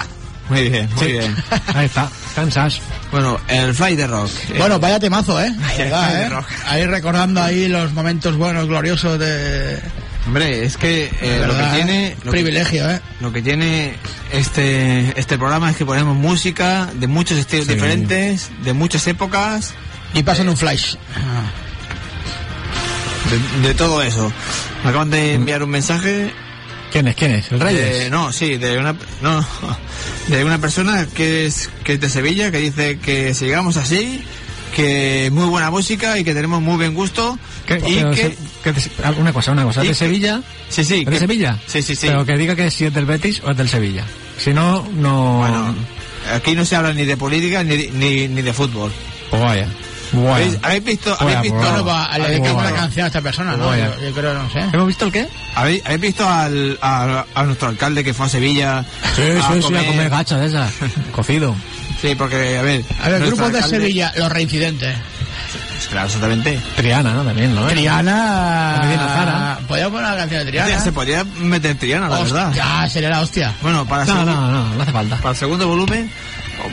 Muy 0.51 0.69
bien, 0.69 0.89
muy 0.97 1.13
bien. 1.13 1.35
Ahí 1.75 1.87
está, 1.87 2.11
Kansas. 2.35 2.79
Bueno, 3.11 3.41
el 3.49 3.75
Fly 3.75 3.97
de 3.97 4.07
Rock. 4.07 4.31
Bueno, 4.59 4.79
vaya 4.79 5.01
temazo, 5.01 5.41
¿eh? 5.41 5.51
¿Verdad, 5.79 6.25
eh? 6.25 6.45
Ahí 6.67 6.85
recordando 6.85 7.43
ahí 7.43 7.69
los 7.69 7.95
momentos 7.95 8.37
buenos, 8.37 8.67
gloriosos 8.67 9.19
de... 9.19 9.81
Hombre, 10.29 10.65
es 10.65 10.77
que 10.77 11.05
eh, 11.07 11.11
lo 11.41 11.55
que 11.55 11.57
¿verdad, 11.57 11.75
tiene... 11.75 12.07
eh? 12.09 12.17
Lo 12.19 12.25
que, 12.25 12.31
Privilegio, 12.31 12.91
¿eh? 12.91 13.01
lo 13.21 13.33
que 13.33 13.41
tiene 13.43 13.95
este, 14.31 15.19
este 15.19 15.39
programa 15.39 15.71
es 15.71 15.77
que 15.77 15.87
ponemos 15.87 16.15
música 16.17 16.91
de 16.95 17.07
muchos 17.07 17.39
estilos 17.39 17.67
Sí. 17.67 17.73
diferentes, 17.75 18.51
de 18.63 18.73
muchas 18.75 19.07
épocas, 19.07 19.73
Y 20.15 20.23
pasan 20.23 20.49
un 20.51 20.57
flash. 20.57 20.95
de, 23.63 23.69
de 23.69 23.75
todo 23.75 24.03
eso. 24.03 24.31
Me 24.85 24.91
acaban 24.91 25.11
de 25.11 25.35
enviar 25.35 25.63
un 25.63 25.71
mensaje 25.71 26.31
¿Quién 26.93 27.07
es? 27.09 27.17
¿Quién 27.17 27.33
es? 27.33 27.53
¿El 27.53 27.61
Reyes? 27.61 27.99
De- 28.05 28.11
no, 28.11 28.33
sí, 28.33 28.57
de 28.57 28.79
una, 28.79 28.95
no, 29.23 29.47
de 30.29 30.45
una 30.45 30.59
persona 30.59 31.07
que 31.07 31.45
es, 31.47 31.69
que 31.85 31.95
es 31.95 32.01
de 32.01 32.09
Sevilla, 32.09 32.51
que 32.51 32.59
dice 32.59 32.99
que 32.99 33.35
sigamos 33.35 33.77
así, 33.77 34.25
que 34.75 35.31
muy 35.33 35.47
buena 35.47 35.71
música 35.71 36.19
y 36.19 36.25
que 36.25 36.35
tenemos 36.35 36.61
muy 36.63 36.77
buen 36.77 36.95
gusto. 36.95 37.39
¿Qué- 37.67 37.83
y 37.87 37.97
pero 37.97 38.11
que, 38.11 38.17
se- 38.17 38.37
que 38.65 38.73
de- 38.73 38.91
ah, 39.05 39.13
una 39.19 39.33
cosa, 39.33 39.53
una 39.53 39.65
cosa. 39.65 39.81
¿De 39.83 39.89
que- 39.89 39.95
Sevilla? 39.95 40.43
sí, 40.69 40.85
sí. 40.85 41.01
¿Es 41.01 41.05
de 41.07 41.11
que- 41.13 41.19
Sevilla? 41.19 41.59
Sí, 41.67 41.83
sí, 41.83 41.95
sí. 41.95 42.07
Pero 42.09 42.25
que 42.25 42.37
diga 42.37 42.55
que 42.57 42.71
si 42.71 42.85
es 42.87 42.95
del 42.95 43.07
Betis 43.07 43.41
o 43.45 43.51
es 43.51 43.57
del 43.57 43.69
Sevilla. 43.69 44.05
Si 44.39 44.53
no, 44.55 44.87
no... 44.95 45.39
Bueno, 45.39 45.75
aquí 46.35 46.55
no 46.55 46.65
se 46.65 46.77
habla 46.77 46.93
ni 46.93 47.05
de 47.05 47.17
política 47.17 47.63
ni, 47.65 47.89
ni, 47.89 48.29
ni 48.29 48.43
de 48.43 48.53
fútbol. 48.53 48.93
Pues 49.31 49.43
vaya. 49.43 49.67
Vaya. 50.11 50.35
¿Habéis, 50.37 50.59
habéis 50.63 50.85
visto, 50.85 51.17
habéis 51.21 51.43
visto, 51.43 51.59
bueno, 51.59 51.85
Bueno, 51.85 52.09
le 52.17 52.25
Ay, 52.25 52.31
dedicamos 52.31 52.55
bueno. 52.55 52.69
una 52.71 52.77
canción 52.81 53.05
a 53.05 53.07
esta 53.09 53.21
persona, 53.21 53.57
¿no? 53.59 53.77
Yo, 53.77 53.85
yo 54.01 54.13
creo, 54.15 54.33
no 54.35 54.51
sé. 54.51 54.61
¿Hemos 54.73 54.87
visto 54.87 55.05
el 55.05 55.13
qué? 55.13 55.29
habéis, 55.55 55.85
habéis 55.85 56.01
visto 56.01 56.27
al, 56.27 56.79
a, 56.81 57.27
a 57.35 57.43
nuestro 57.45 57.69
alcalde 57.69 58.03
que 58.03 58.15
fue 58.15 58.25
a 58.25 58.29
Sevilla? 58.31 58.85
Sí, 59.15 59.23
sí, 59.23 59.63
sí, 59.69 59.75
a 59.77 59.87
comer 59.87 60.09
gacha 60.09 60.39
de 60.39 60.47
esas. 60.47 60.73
Cocido. 61.13 61.55
Sí, 62.01 62.15
porque, 62.15 62.59
a 62.59 62.63
ver. 62.63 62.85
A 63.03 63.09
ver, 63.09 63.21
nuestro 63.21 63.37
grupos 63.37 63.53
de 63.53 63.59
alcalde- 63.59 63.77
Sevilla, 63.81 64.13
los 64.17 64.31
reincidentes. 64.31 64.97
Claro, 65.91 66.07
exactamente. 66.07 66.61
Triana, 66.77 67.15
¿no? 67.15 67.23
También, 67.25 67.55
¿no? 67.55 67.67
Triana. 67.69 68.79
Medina 68.83 69.09
Zara. 69.09 69.59
Podría 69.67 69.89
poner 69.89 70.05
una 70.07 70.17
canción 70.17 70.45
de 70.45 70.51
Triana. 70.51 70.81
Se 70.81 70.93
podía 70.93 71.25
meter 71.25 71.77
Triana, 71.79 72.09
la 72.09 72.19
verdad. 72.23 72.53
Ya, 72.53 72.89
sería 72.91 73.09
la 73.11 73.21
hostia. 73.21 73.55
Bueno, 73.63 73.87
para 73.87 74.05
No, 74.05 74.13
segundo- 74.13 74.33
no, 74.35 74.51
no, 74.51 74.75
no 74.75 74.83
hace 74.83 74.93
falta. 74.93 75.17
Para 75.17 75.31
el 75.31 75.37
segundo 75.37 75.67
volumen. 75.69 76.11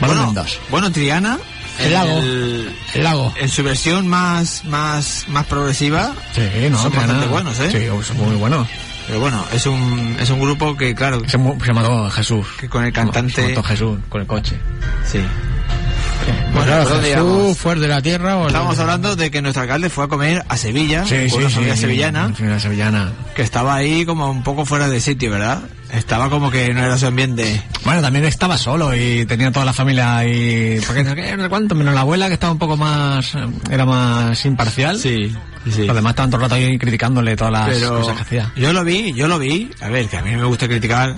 bueno, 0.00 0.32
dos. 0.34 0.58
bueno, 0.70 0.92
Triana. 0.92 1.38
El 1.78 1.92
lago. 1.92 2.18
el- 2.18 2.74
El 2.94 3.04
lago. 3.04 3.34
en 3.38 3.48
su 3.48 3.62
versión 3.62 4.06
más, 4.08 4.64
más, 4.64 5.24
más 5.28 5.46
progresiva. 5.46 6.12
Sí, 6.34 6.42
no, 6.70 6.78
Son 6.78 6.90
Triana. 6.90 7.12
bastante 7.12 7.26
buenos, 7.28 7.58
¿eh? 7.60 7.70
Sí, 7.70 8.06
son 8.06 8.16
muy 8.18 8.36
buenos. 8.36 8.66
Pero 9.06 9.20
bueno, 9.20 9.44
es 9.52 9.66
un, 9.66 10.16
es 10.20 10.28
un 10.30 10.40
grupo 10.40 10.76
que, 10.76 10.94
claro, 10.94 11.20
Se, 11.20 11.30
se 11.64 11.72
mató 11.72 12.10
Jesús. 12.10 12.46
que 12.58 12.68
con 12.68 12.84
el 12.84 12.92
cantante. 12.92 13.32
Se 13.42 13.48
mató 13.48 13.62
Jesús 13.62 13.98
con 14.08 14.20
el 14.20 14.26
coche. 14.26 14.56
Sí. 15.04 15.18
Bueno, 15.18 16.50
Bueno, 16.52 16.66
claro, 16.66 16.82
¿por 16.84 16.92
dónde 16.94 17.08
Jesús, 17.14 17.58
fuera 17.58 17.80
de 17.80 17.88
la 17.88 18.02
tierra. 18.02 18.36
O 18.38 18.46
Estábamos 18.48 18.78
hablando 18.78 19.14
de 19.14 19.30
que 19.30 19.42
nuestro 19.42 19.62
alcalde 19.62 19.90
fue 19.90 20.04
a 20.04 20.08
comer 20.08 20.44
a 20.48 20.56
Sevilla, 20.56 21.04
Sí, 21.06 21.14
con 21.14 21.28
sí, 21.30 21.36
una 21.36 21.48
sí. 21.48 21.54
familia 21.54 21.76
sevillana, 21.76 22.32
Una 22.40 22.58
sevillana. 22.60 23.12
que 23.36 23.42
estaba 23.42 23.74
ahí 23.76 24.04
como 24.04 24.28
un 24.30 24.42
poco 24.42 24.64
fuera 24.64 24.88
de 24.88 25.00
sitio, 25.00 25.30
¿verdad? 25.30 25.60
Estaba 25.92 26.28
como 26.28 26.50
que 26.50 26.72
no 26.74 26.84
era 26.84 26.98
su 26.98 27.06
ambiente. 27.06 27.62
Bueno, 27.84 28.02
también 28.02 28.24
estaba 28.24 28.58
solo 28.58 28.94
y 28.94 29.24
tenía 29.26 29.52
toda 29.52 29.64
la 29.64 29.72
familia 29.72 30.18
ahí. 30.18 30.80
Porque 30.86 31.04
no 31.04 31.14
sé 31.14 31.48
cuánto, 31.48 31.74
menos 31.74 31.94
la 31.94 32.00
abuela 32.00 32.28
que 32.28 32.34
estaba 32.34 32.52
un 32.52 32.58
poco 32.58 32.76
más. 32.76 33.32
Era 33.70 33.84
más 33.86 34.44
imparcial. 34.44 34.98
Sí, 34.98 35.32
sí. 35.70 35.86
Los 35.86 35.94
demás 35.96 36.10
estaban 36.10 36.30
todo 36.30 36.38
el 36.38 36.42
rato 36.50 36.54
ahí 36.56 36.76
criticándole 36.78 37.36
todas 37.36 37.52
las 37.52 37.68
Pero 37.68 38.00
cosas 38.00 38.16
que 38.16 38.22
hacía. 38.22 38.52
yo 38.56 38.72
lo 38.72 38.84
vi, 38.84 39.12
yo 39.14 39.28
lo 39.28 39.38
vi. 39.38 39.70
A 39.80 39.88
ver, 39.88 40.08
que 40.08 40.16
a 40.16 40.22
mí 40.22 40.34
me 40.34 40.44
gusta 40.44 40.66
criticar 40.66 41.14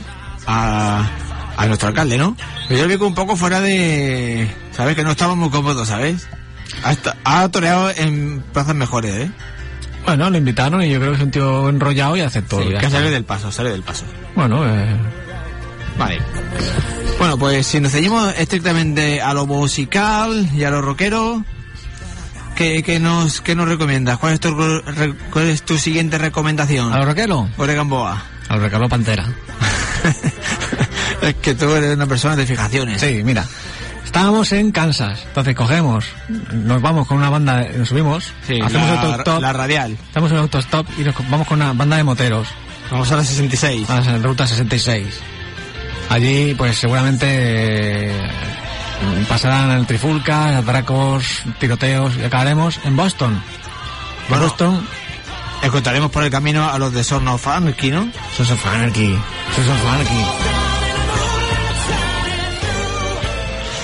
a, 0.46 1.08
a 1.56 1.66
nuestro 1.66 1.88
alcalde, 1.88 2.18
¿no? 2.18 2.36
Pero 2.68 2.80
yo 2.80 2.86
lo 2.86 2.90
vi 2.92 2.96
como 2.98 3.08
un 3.08 3.14
poco 3.14 3.36
fuera 3.36 3.60
de... 3.60 4.48
¿Sabes? 4.76 4.94
Que 4.94 5.02
no 5.02 5.12
estaba 5.12 5.34
muy 5.34 5.48
cómodo, 5.50 5.84
¿sabes? 5.86 6.28
Ha, 6.84 6.94
ha 7.24 7.48
toreado 7.48 7.90
en 7.96 8.44
plazas 8.52 8.74
mejores, 8.74 9.14
¿eh? 9.14 9.30
Bueno, 10.08 10.30
lo 10.30 10.38
invitaron 10.38 10.82
y 10.82 10.88
yo 10.90 10.98
creo 11.00 11.10
que 11.12 11.16
es 11.18 11.22
un 11.22 11.30
tío 11.30 11.68
enrollado 11.68 12.16
y 12.16 12.22
aceptó. 12.22 12.62
Sí, 12.62 12.70
que 12.80 12.88
sale 12.90 13.10
del 13.10 13.24
paso, 13.24 13.52
sale 13.52 13.70
del 13.70 13.82
paso. 13.82 14.04
Bueno, 14.34 14.64
eh, 14.66 14.96
Vale. 15.98 16.18
Bueno, 17.18 17.36
pues 17.38 17.66
si 17.66 17.78
nos 17.80 17.92
ceñimos 17.92 18.32
estrictamente 18.38 19.20
a 19.20 19.34
lo 19.34 19.44
musical 19.46 20.48
y 20.54 20.64
a 20.64 20.70
lo 20.70 20.80
rockero, 20.80 21.44
¿qué, 22.56 22.82
qué 22.82 22.98
nos, 23.00 23.40
qué 23.40 23.54
nos 23.54 23.68
recomiendas? 23.68 24.16
¿Cuál 24.18 24.34
es 24.34 24.40
tu, 24.40 24.54
re- 24.54 25.14
cuál 25.30 25.46
es 25.50 25.62
tu 25.62 25.76
siguiente 25.76 26.16
recomendación? 26.18 26.92
a 26.92 26.98
los 26.98 27.06
rockeros, 27.06 27.50
Ore 27.58 27.74
Gamboa. 27.74 28.22
a 28.48 28.54
los 28.54 28.62
rockeros 28.62 28.88
Pantera. 28.88 29.26
es 31.22 31.34
que 31.42 31.54
tú 31.54 31.70
eres 31.74 31.96
una 31.96 32.06
persona 32.06 32.36
de 32.36 32.46
fijaciones. 32.46 33.00
Sí, 33.00 33.22
mira. 33.24 33.44
Estábamos 34.18 34.50
en 34.50 34.72
Kansas, 34.72 35.20
entonces 35.28 35.54
cogemos, 35.54 36.04
nos 36.52 36.82
vamos 36.82 37.06
con 37.06 37.18
una 37.18 37.30
banda, 37.30 37.64
nos 37.76 37.88
subimos, 37.88 38.32
Sí, 38.48 38.58
hacemos 38.60 38.88
la, 38.88 39.00
autostop, 39.00 39.40
la 39.40 39.52
radial. 39.52 39.92
estamos 39.92 40.32
en 40.32 40.38
autostop 40.38 40.88
y 40.98 41.02
nos 41.02 41.14
vamos 41.30 41.46
con 41.46 41.62
una 41.62 41.72
banda 41.72 41.98
de 41.98 42.02
moteros. 42.02 42.48
Vamos 42.90 43.12
a 43.12 43.16
la 43.16 43.22
66. 43.22 43.88
a 43.88 44.00
la 44.00 44.18
ruta 44.18 44.44
66. 44.44 45.20
Allí, 46.08 46.52
pues 46.58 46.78
seguramente 46.78 47.26
eh, 47.30 48.20
pasarán 49.28 49.86
trifulcas, 49.86 50.56
atracos, 50.56 51.44
tiroteos 51.60 52.16
y 52.16 52.24
acabaremos 52.24 52.80
en 52.82 52.96
Boston. 52.96 53.40
En. 54.30 54.40
Boston, 54.40 54.84
Encontraremos 55.62 56.10
por 56.10 56.24
el 56.24 56.30
camino 56.30 56.68
a 56.68 56.76
los 56.78 56.92
de 56.92 57.04
Son 57.04 57.26
of 57.28 57.46
Anarchy, 57.46 57.92
¿no? 57.92 58.10
Sons 58.36 58.50
of 58.50 58.66
Anarchy. 58.66 59.12
Of 59.12 59.86
Anarchy. 59.86 60.47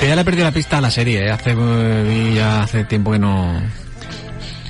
Que 0.01 0.09
ya 0.09 0.15
le 0.17 0.23
he 0.23 0.25
perdido 0.25 0.45
la 0.45 0.53
pista 0.53 0.79
a 0.79 0.81
la 0.81 0.91
serie, 0.91 1.27
¿eh? 1.27 1.31
hace, 1.31 1.53
eh, 1.53 2.05
vi 2.07 2.35
ya 2.35 2.63
hace 2.63 2.85
tiempo 2.85 3.13
que 3.13 3.19
no... 3.19 3.63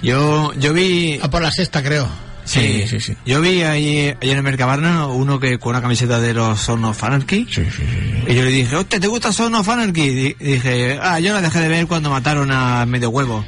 Yo, 0.03 0.53
yo 0.55 0.73
vi... 0.73 1.19
A 1.23 1.31
por 1.31 1.43
la 1.43 1.51
sexta, 1.51 1.83
creo. 1.83 2.09
Sí, 2.45 2.85
sí, 2.87 3.01
sí. 3.01 3.17
Yo 3.25 3.41
vi 3.41 3.63
ahí, 3.63 4.15
ahí 4.21 4.31
en 4.31 4.37
el 4.37 4.43
Mercabarna 4.43 5.07
uno 5.07 5.41
que 5.41 5.59
con 5.59 5.71
una 5.71 5.81
camiseta 5.81 6.21
de 6.21 6.35
los 6.35 6.61
Son 6.61 6.85
of 6.85 7.03
Anarchy. 7.03 7.47
Sí, 7.51 7.65
sí, 7.65 7.71
sí. 7.71 8.25
Y 8.29 8.35
yo 8.35 8.45
le 8.45 8.51
dije, 8.51 8.77
hostia, 8.77 9.01
¿te 9.01 9.07
gusta 9.07 9.33
Son 9.33 9.55
of 9.55 9.69
Anarchy? 9.69 10.37
Y 10.39 10.45
dije, 10.45 10.99
ah, 11.01 11.19
yo 11.21 11.33
la 11.33 11.41
dejé 11.41 11.61
de 11.61 11.69
ver 11.69 11.87
cuando 11.87 12.11
mataron 12.11 12.53
a 12.53 12.85
Medio 12.85 13.09
Huevo. 13.09 13.45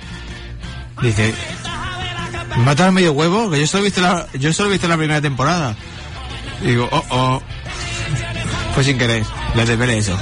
Dice, 1.02 1.34
¿mataron 2.56 2.88
a 2.88 2.92
Medio 2.92 3.12
Huevo? 3.12 3.50
Que 3.50 3.60
yo 3.60 3.66
solo 3.66 3.82
he 3.82 3.84
visto 3.84 4.00
la, 4.00 4.26
yo 4.32 4.52
solo 4.52 4.70
he 4.70 4.72
visto 4.72 4.88
la 4.88 4.96
primera 4.96 5.20
temporada. 5.20 5.76
Y 6.62 6.68
digo, 6.68 6.88
oh, 6.90 7.04
oh. 7.10 7.42
Fue 8.74 8.82
sin 8.82 8.96
querer, 8.96 9.22
le 9.54 9.66
desvelé 9.66 9.98
eso. 9.98 10.18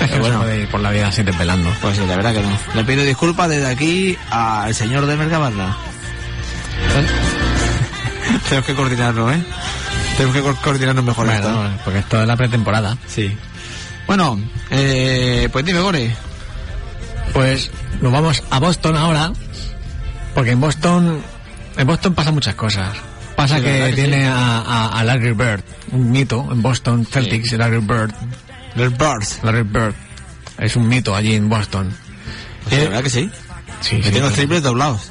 Es 0.00 0.10
que 0.10 0.16
Pero 0.16 0.18
no 0.18 0.24
se 0.24 0.30
bueno, 0.30 0.38
puede 0.42 0.60
ir 0.62 0.68
por 0.68 0.80
la 0.80 0.90
vida 0.90 1.08
así 1.08 1.22
desvelando. 1.22 1.70
pues 1.80 1.96
sí, 1.96 2.02
la 2.06 2.16
verdad 2.16 2.32
que 2.34 2.40
no. 2.42 2.58
Le 2.74 2.84
pido 2.84 3.02
disculpas 3.04 3.48
desde 3.48 3.66
aquí 3.66 4.16
al 4.30 4.74
señor 4.74 5.06
de 5.06 5.16
Mercabarna. 5.16 5.76
Tenemos 8.48 8.66
que 8.66 8.74
coordinarlo, 8.74 9.30
¿eh? 9.32 9.42
Tenemos 10.16 10.36
que 10.36 10.42
co- 10.42 10.56
coordinarnos 10.62 11.04
mejor 11.04 11.28
esto. 11.28 11.52
Bueno, 11.52 11.70
porque 11.84 11.98
esto 12.00 12.20
es 12.22 12.26
la 12.26 12.36
pretemporada. 12.36 12.96
Sí. 13.06 13.36
Bueno, 14.06 14.40
eh, 14.70 15.48
pues 15.52 15.64
dime, 15.64 15.80
Gore. 15.80 16.14
Pues 17.32 17.70
nos 18.00 18.10
vamos 18.12 18.42
a 18.50 18.58
Boston 18.58 18.96
ahora, 18.96 19.32
porque 20.34 20.52
en 20.52 20.60
Boston, 20.60 21.20
en 21.76 21.86
Boston 21.86 22.14
pasan 22.14 22.34
muchas 22.34 22.54
cosas. 22.54 22.88
Pasa 23.36 23.56
Sí, 23.56 23.62
que 23.62 23.84
que 23.90 23.92
tiene 23.94 24.26
a, 24.26 24.58
a, 24.60 24.98
a 24.98 25.04
Larry 25.04 25.32
Bird, 25.32 25.62
un 25.92 26.10
mito 26.10 26.48
en 26.50 26.62
Boston, 26.62 27.06
Celtics, 27.06 27.52
Larry 27.52 27.78
Bird, 27.80 28.12
Los 28.74 28.96
Birds. 28.96 29.40
Larry 29.42 29.62
Bird, 29.62 29.94
es 30.58 30.76
un 30.76 30.88
mito 30.88 31.14
allí 31.14 31.34
en 31.34 31.48
Boston. 31.48 31.94
Pues 32.64 32.78
la 32.78 32.84
verdad 32.88 33.02
que 33.02 33.10
sí. 33.10 33.30
Sí, 33.80 33.96
Que 33.96 34.10
tiene 34.10 34.20
los 34.26 34.32
triples 34.34 34.62
doblados. 34.62 35.10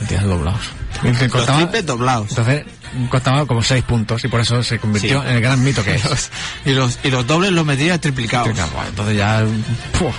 Metía 0.00 0.22
doblados. 0.22 0.60
Y 1.02 1.12
que 1.12 1.24
Los 1.24 1.32
costaba- 1.32 1.58
triples 1.58 1.86
doblados. 1.86 2.28
entonces 2.30 2.64
costaba 3.10 3.46
como 3.46 3.62
seis 3.62 3.84
puntos 3.84 4.24
y 4.24 4.28
por 4.28 4.40
eso 4.40 4.62
se 4.62 4.78
convirtió 4.78 5.20
Sí. 5.22 5.28
en 5.28 5.34
el 5.36 5.40
gran 5.42 5.62
mito 5.62 5.84
que 5.84 5.94
es. 5.96 6.30
y, 6.64 6.70
los, 6.72 6.98
y 7.04 7.10
los 7.10 7.26
dobles 7.26 7.52
los 7.52 7.64
metía 7.66 8.00
triplicados. 8.00 8.48
Bueno, 8.48 8.88
Entonces 8.88 9.16
ya, 9.16 9.44
¡puf! 9.98 10.14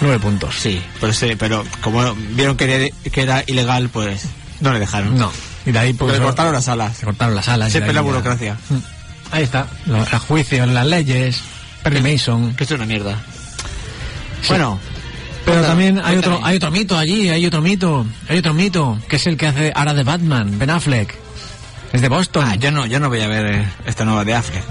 nueve 0.00 0.18
puntos. 0.18 0.54
Sí, 0.58 0.82
pero, 1.00 1.12
sí, 1.12 1.34
pero 1.38 1.64
como 1.80 2.14
vieron 2.32 2.56
que 2.56 2.64
era, 2.74 2.96
que 3.10 3.22
era 3.22 3.44
ilegal, 3.46 3.88
pues 3.88 4.24
no 4.60 4.72
le 4.72 4.80
dejaron. 4.80 5.16
No. 5.16 5.30
Y 5.66 5.70
de 5.72 5.78
ahí 5.78 5.92
pues 5.92 6.12
le 6.12 6.18
cortaron 6.22 6.52
las 6.52 6.68
alas. 6.68 6.96
se 6.96 7.04
cortaron 7.04 7.34
las 7.34 7.48
alas. 7.48 7.70
Siempre 7.70 7.92
la 7.92 8.00
ahí 8.00 8.06
ya- 8.06 8.10
burocracia. 8.12 8.56
Ahí 9.30 9.42
está, 9.44 9.66
los, 9.86 10.10
los 10.10 10.22
juicios, 10.22 10.66
las 10.68 10.86
leyes, 10.86 11.40
Perry 11.82 12.00
Mason. 12.00 12.54
Que 12.54 12.64
esto 12.64 12.74
es 12.74 12.80
una 12.80 12.86
mierda. 12.86 13.16
Bueno, 14.48 14.78
Pero 15.44 15.62
también 15.62 16.00
hay 16.02 16.16
otro, 16.16 16.40
hay 16.42 16.56
otro 16.56 16.70
mito 16.70 16.96
allí, 16.96 17.28
hay 17.28 17.44
otro 17.46 17.60
mito, 17.60 18.06
hay 18.28 18.38
otro 18.38 18.54
mito, 18.54 18.98
que 19.08 19.16
es 19.16 19.26
el 19.26 19.36
que 19.36 19.46
hace 19.46 19.72
ahora 19.74 19.94
de 19.94 20.04
Batman, 20.04 20.58
Ben 20.58 20.70
Affleck. 20.70 21.14
Es 21.92 22.02
de 22.02 22.08
Boston. 22.08 22.44
Ah, 22.46 22.54
yo 22.56 22.70
no, 22.70 22.86
yo 22.86 23.00
no 23.00 23.08
voy 23.08 23.20
a 23.20 23.28
ver 23.28 23.46
eh, 23.46 23.68
esta 23.86 24.04
nueva 24.04 24.24
de 24.24 24.34
Affleck. 24.34 24.62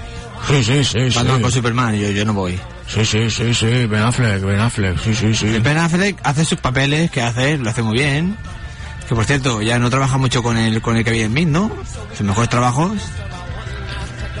Sí, 0.46 0.62
sí, 0.62 0.84
sí, 0.84 1.10
sí. 1.10 1.16
Batman 1.16 1.42
con 1.42 1.50
Superman, 1.50 1.94
yo, 1.96 2.10
yo 2.10 2.24
no 2.24 2.32
voy. 2.32 2.58
Sí, 2.86 3.04
sí, 3.04 3.28
sí, 3.28 3.52
sí. 3.52 3.86
Ben 3.86 4.02
Affleck, 4.02 4.42
Ben 4.42 4.60
Affleck. 4.60 4.98
Sí, 5.02 5.14
sí, 5.14 5.34
sí. 5.34 5.58
Ben 5.58 5.76
Affleck 5.76 6.18
hace 6.22 6.44
sus 6.44 6.58
papeles 6.58 7.10
que 7.10 7.20
hace, 7.20 7.58
lo 7.58 7.68
hace 7.68 7.82
muy 7.82 7.98
bien. 7.98 8.36
Que 9.08 9.14
por 9.14 9.24
cierto, 9.24 9.62
ya 9.62 9.78
no 9.78 9.90
trabaja 9.90 10.16
mucho 10.16 10.42
con 10.42 10.56
el, 10.56 10.80
con 10.80 10.96
el 10.96 11.04
Kevin 11.04 11.28
Smith, 11.28 11.48
¿no? 11.48 11.70
Sus 12.16 12.26
mejores 12.26 12.50
trabajos. 12.50 12.92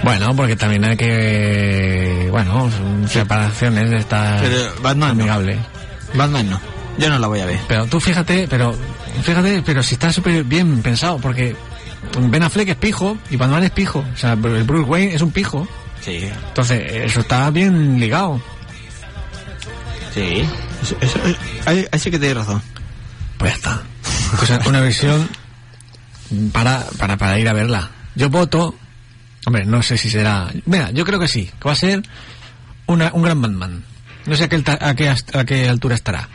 Bueno, 0.04 0.34
porque 0.36 0.56
también 0.56 0.84
hay 0.84 0.96
que... 0.96 2.28
Bueno, 2.30 2.70
separaciones 3.08 3.90
de 3.90 3.96
estas 3.98 4.40
Pero 4.42 4.74
Batman 4.82 5.16
no. 5.16 5.22
amigables. 5.22 5.58
Batman 6.14 6.50
no. 6.50 6.60
Yo 6.98 7.08
no 7.08 7.18
la 7.18 7.26
voy 7.26 7.40
a 7.40 7.46
ver. 7.46 7.60
Pero 7.68 7.86
tú 7.86 8.00
fíjate, 8.00 8.46
pero 8.48 8.74
fíjate, 9.22 9.62
pero 9.62 9.82
si 9.82 9.94
está 9.94 10.12
súper 10.12 10.44
bien 10.44 10.82
pensado, 10.82 11.18
porque 11.18 11.54
Ben 12.18 12.42
Affleck 12.42 12.68
es 12.70 12.76
pijo 12.76 13.16
y 13.30 13.36
Batman 13.36 13.64
es 13.64 13.70
pijo. 13.70 14.04
O 14.12 14.16
sea, 14.16 14.32
el 14.32 14.64
Bruce 14.64 14.88
Wayne 14.88 15.14
es 15.14 15.22
un 15.22 15.30
pijo. 15.30 15.66
Sí, 16.00 16.28
Entonces, 16.48 16.80
eso 16.92 17.20
está 17.20 17.50
bien 17.50 17.98
ligado. 18.00 18.40
sí. 20.14 20.44
Eso, 20.82 20.96
eso- 21.00 21.18
ahí, 21.66 21.86
ahí 21.90 21.98
sí 21.98 22.10
que 22.10 22.18
tienes 22.18 22.36
razón. 22.38 22.62
Pues 23.36 23.50
ya 23.52 23.56
está. 23.56 23.82
Pues 24.36 24.66
una 24.66 24.80
visión 24.80 25.28
para, 26.52 26.84
para, 26.98 27.16
para 27.16 27.38
ir 27.38 27.48
a 27.48 27.52
verla. 27.52 27.90
Yo 28.14 28.28
voto, 28.30 28.74
hombre, 29.46 29.64
no 29.64 29.82
sé 29.82 29.96
si 29.96 30.10
será... 30.10 30.50
Mira, 30.66 30.90
yo 30.90 31.04
creo 31.04 31.18
que 31.18 31.28
sí, 31.28 31.50
que 31.60 31.68
va 31.68 31.72
a 31.72 31.76
ser 31.76 32.02
una, 32.86 33.10
un 33.12 33.22
gran 33.22 33.40
Batman. 33.40 33.84
No 34.26 34.36
sé 34.36 34.44
a 34.44 34.48
qué, 34.48 34.62
a, 34.66 34.94
qué, 34.94 35.08
a 35.08 35.44
qué 35.44 35.68
altura 35.68 35.94
estará. 35.94 36.28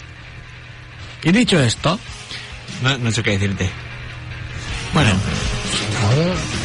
Y 1.24 1.32
dicho 1.32 1.60
esto, 1.60 2.00
No, 2.82 2.98
no 2.98 3.12
sé 3.12 3.24
qué 3.24 3.32
decirte. 3.32 3.70
Bueno. 4.94 5.12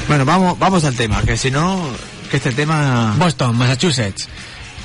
Bueno, 0.08 0.24
vamos, 0.24 0.58
vamos 0.58 0.84
al 0.84 0.94
tema, 0.94 1.22
que 1.22 1.36
si 1.36 1.50
no, 1.50 1.88
que 2.30 2.38
este 2.38 2.52
tema... 2.52 3.14
Boston, 3.18 3.56
Massachusetts. 3.56 4.28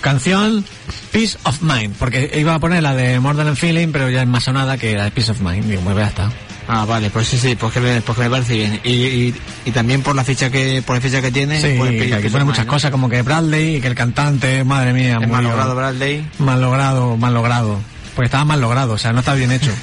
Canción 0.01 0.65
Peace 1.11 1.37
of 1.43 1.61
Mind, 1.61 1.95
porque 1.97 2.29
iba 2.35 2.53
a 2.53 2.59
poner 2.59 2.83
la 2.83 2.93
de 2.93 3.19
More 3.21 3.37
Than 3.37 3.47
a 3.47 3.55
Feeling, 3.55 3.89
pero 3.93 4.09
ya 4.09 4.21
es 4.21 4.27
más 4.27 4.43
sonada 4.43 4.77
que 4.77 4.95
la 4.95 5.05
de 5.05 5.11
Peace 5.11 5.31
of 5.31 5.39
Mind. 5.39 5.65
Digo, 5.65 5.81
pues 5.81 5.95
ya 5.95 6.07
está. 6.07 6.29
Ah, 6.67 6.85
vale, 6.85 7.09
pues 7.09 7.27
sí, 7.27 7.37
sí, 7.37 7.55
pues 7.55 7.73
que 7.73 7.79
me, 7.79 8.01
pues 8.01 8.17
que 8.17 8.23
me 8.23 8.29
parece 8.29 8.53
bien. 8.53 8.79
Y, 8.83 8.91
y, 8.91 9.35
y 9.65 9.71
también 9.71 10.01
por 10.01 10.15
la 10.15 10.23
fecha 10.23 10.49
que, 10.49 10.81
por 10.85 10.95
la 10.95 11.01
fecha 11.01 11.21
que 11.21 11.31
tiene, 11.31 11.61
Sí, 11.61 11.75
pues, 11.77 11.91
que 11.91 12.15
aquí 12.15 12.29
pone 12.29 12.45
muchas 12.45 12.65
cosas 12.65 12.91
como 12.91 13.09
que 13.09 13.21
Bradley 13.21 13.77
y 13.77 13.81
que 13.81 13.87
el 13.87 13.95
cantante, 13.95 14.63
madre 14.63 14.93
mía, 14.93 15.19
mal 15.19 15.43
logrado 15.43 15.75
Bradley. 15.75 16.25
Mal 16.39 16.61
logrado, 16.61 17.17
mal 17.17 17.33
logrado. 17.33 17.79
Porque 18.15 18.25
estaba 18.27 18.45
mal 18.45 18.61
logrado, 18.61 18.93
o 18.93 18.97
sea, 18.97 19.11
no 19.11 19.19
está 19.19 19.33
bien 19.33 19.51
hecho. 19.51 19.71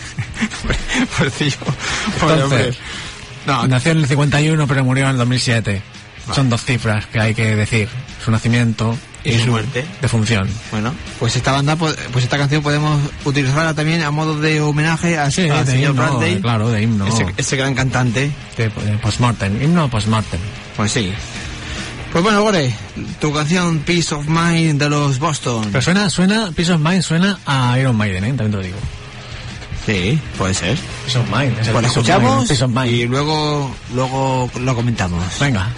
Pues 1.18 1.32
tío, 1.34 1.52
hombre. 2.22 2.72
No, 3.46 3.66
nació 3.66 3.92
en 3.92 3.98
el 3.98 4.06
51 4.06 4.66
pero 4.66 4.84
murió 4.84 5.04
en 5.04 5.10
el 5.10 5.18
2007. 5.18 5.82
Son 6.34 6.48
dos 6.48 6.64
cifras 6.64 7.06
que 7.06 7.20
hay 7.20 7.34
que 7.34 7.56
decir. 7.56 7.88
Su 8.24 8.30
nacimiento 8.30 8.96
Y 9.24 9.38
su 9.38 9.50
muerte. 9.50 9.84
defunción. 10.00 10.48
Bueno, 10.70 10.94
pues 11.18 11.36
esta 11.36 11.52
banda, 11.52 11.76
pues 11.76 11.96
esta 12.16 12.38
canción 12.38 12.62
podemos 12.62 12.98
utilizarla 13.24 13.74
también 13.74 14.02
a 14.02 14.10
modo 14.10 14.38
de 14.40 14.60
homenaje 14.60 15.18
a, 15.18 15.30
Sí, 15.30 15.48
al 15.48 15.66
de 15.66 15.72
señor 15.72 15.90
himno, 15.90 16.02
Bradley. 16.18 16.40
claro, 16.40 16.70
de 16.70 16.82
himno. 16.82 17.06
Ese, 17.06 17.26
ese 17.36 17.56
gran 17.56 17.74
cantante. 17.74 18.30
De, 18.56 18.64
de 18.68 18.98
postmortem. 18.98 19.62
Himno 19.62 19.90
postmortem. 19.90 20.40
Pues 20.76 20.92
sí. 20.92 21.12
Pues 22.12 22.24
bueno, 22.24 22.42
Gore, 22.42 22.74
tu 23.20 23.32
canción 23.32 23.78
Peace 23.80 24.12
of 24.14 24.26
Mind 24.26 24.80
de 24.82 24.88
los 24.88 25.18
Boston. 25.20 25.68
Pero 25.70 25.80
suena, 25.82 26.10
suena, 26.10 26.50
Peace 26.56 26.72
of 26.72 26.80
Mind 26.80 27.02
suena 27.02 27.38
a 27.46 27.78
Iron 27.78 27.96
Maiden, 27.96 28.24
¿eh? 28.24 28.28
También 28.28 28.50
te 28.50 28.56
lo 28.56 28.62
digo. 28.64 28.78
Sí, 29.86 30.18
puede 30.36 30.54
ser. 30.54 30.76
Peace 31.04 31.18
of 31.18 31.26
Mind. 31.30 31.58
es 31.60 31.66
el 31.68 31.72
Pues 31.72 31.82
la 31.82 31.88
of 31.88 31.96
escuchamos 31.96 32.36
Mind, 32.36 32.48
Peace 32.48 32.64
of 32.64 32.70
Mind. 32.72 32.86
y 32.92 33.06
luego, 33.06 33.74
luego 33.94 34.50
lo 34.60 34.74
comentamos. 34.74 35.22
Venga. 35.38 35.68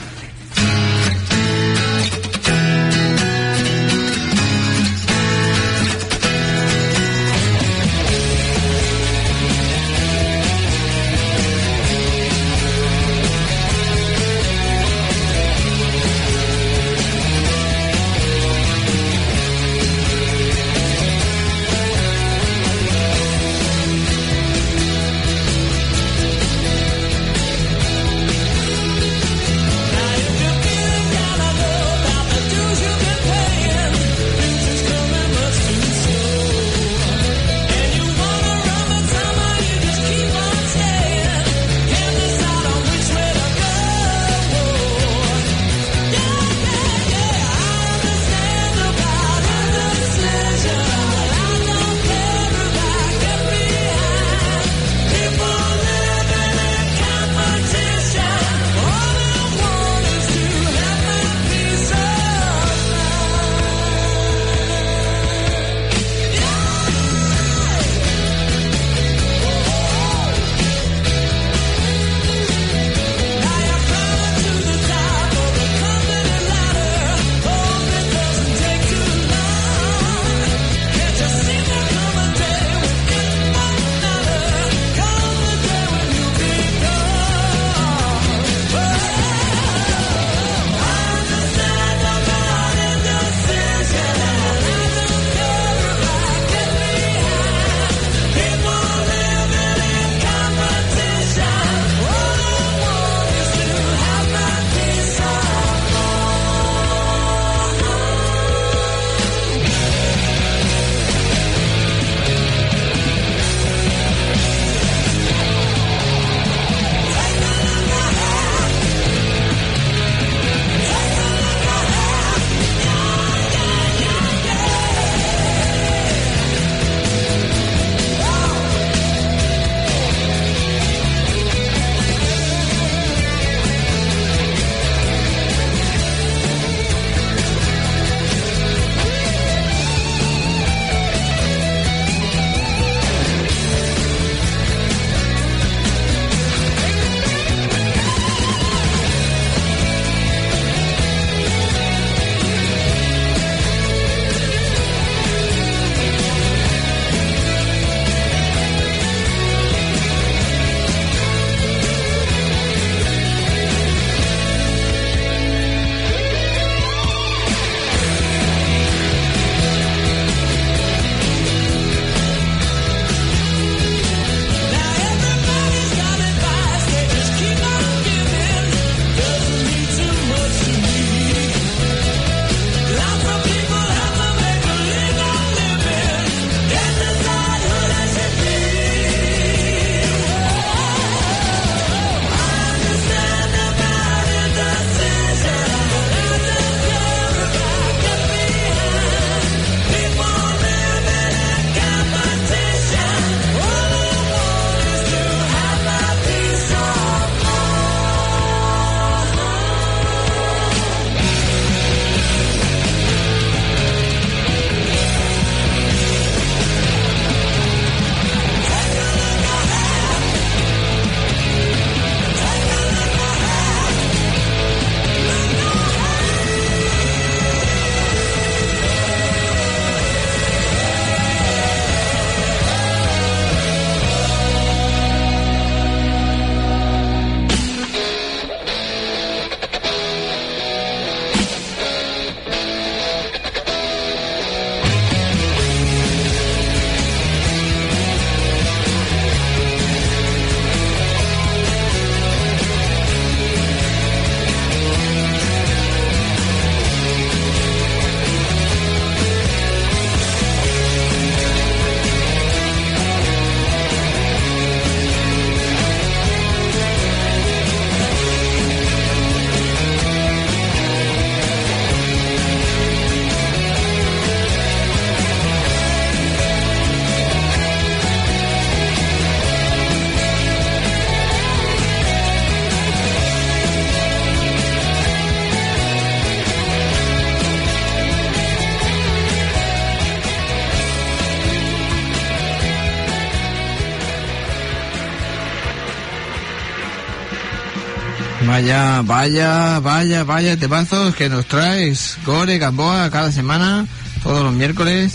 Vaya, 299.05 299.81
vaya, 299.81 299.81
vaya, 299.81 300.25
vaya 300.25 300.57
temazos 300.57 301.15
que 301.15 301.29
nos 301.29 301.47
traes, 301.47 302.19
Gore, 302.25 302.59
Gamboa, 302.59 303.11
cada 303.11 303.33
semana, 303.33 303.87
todos 304.23 304.45
los 304.45 304.53
miércoles, 304.53 305.13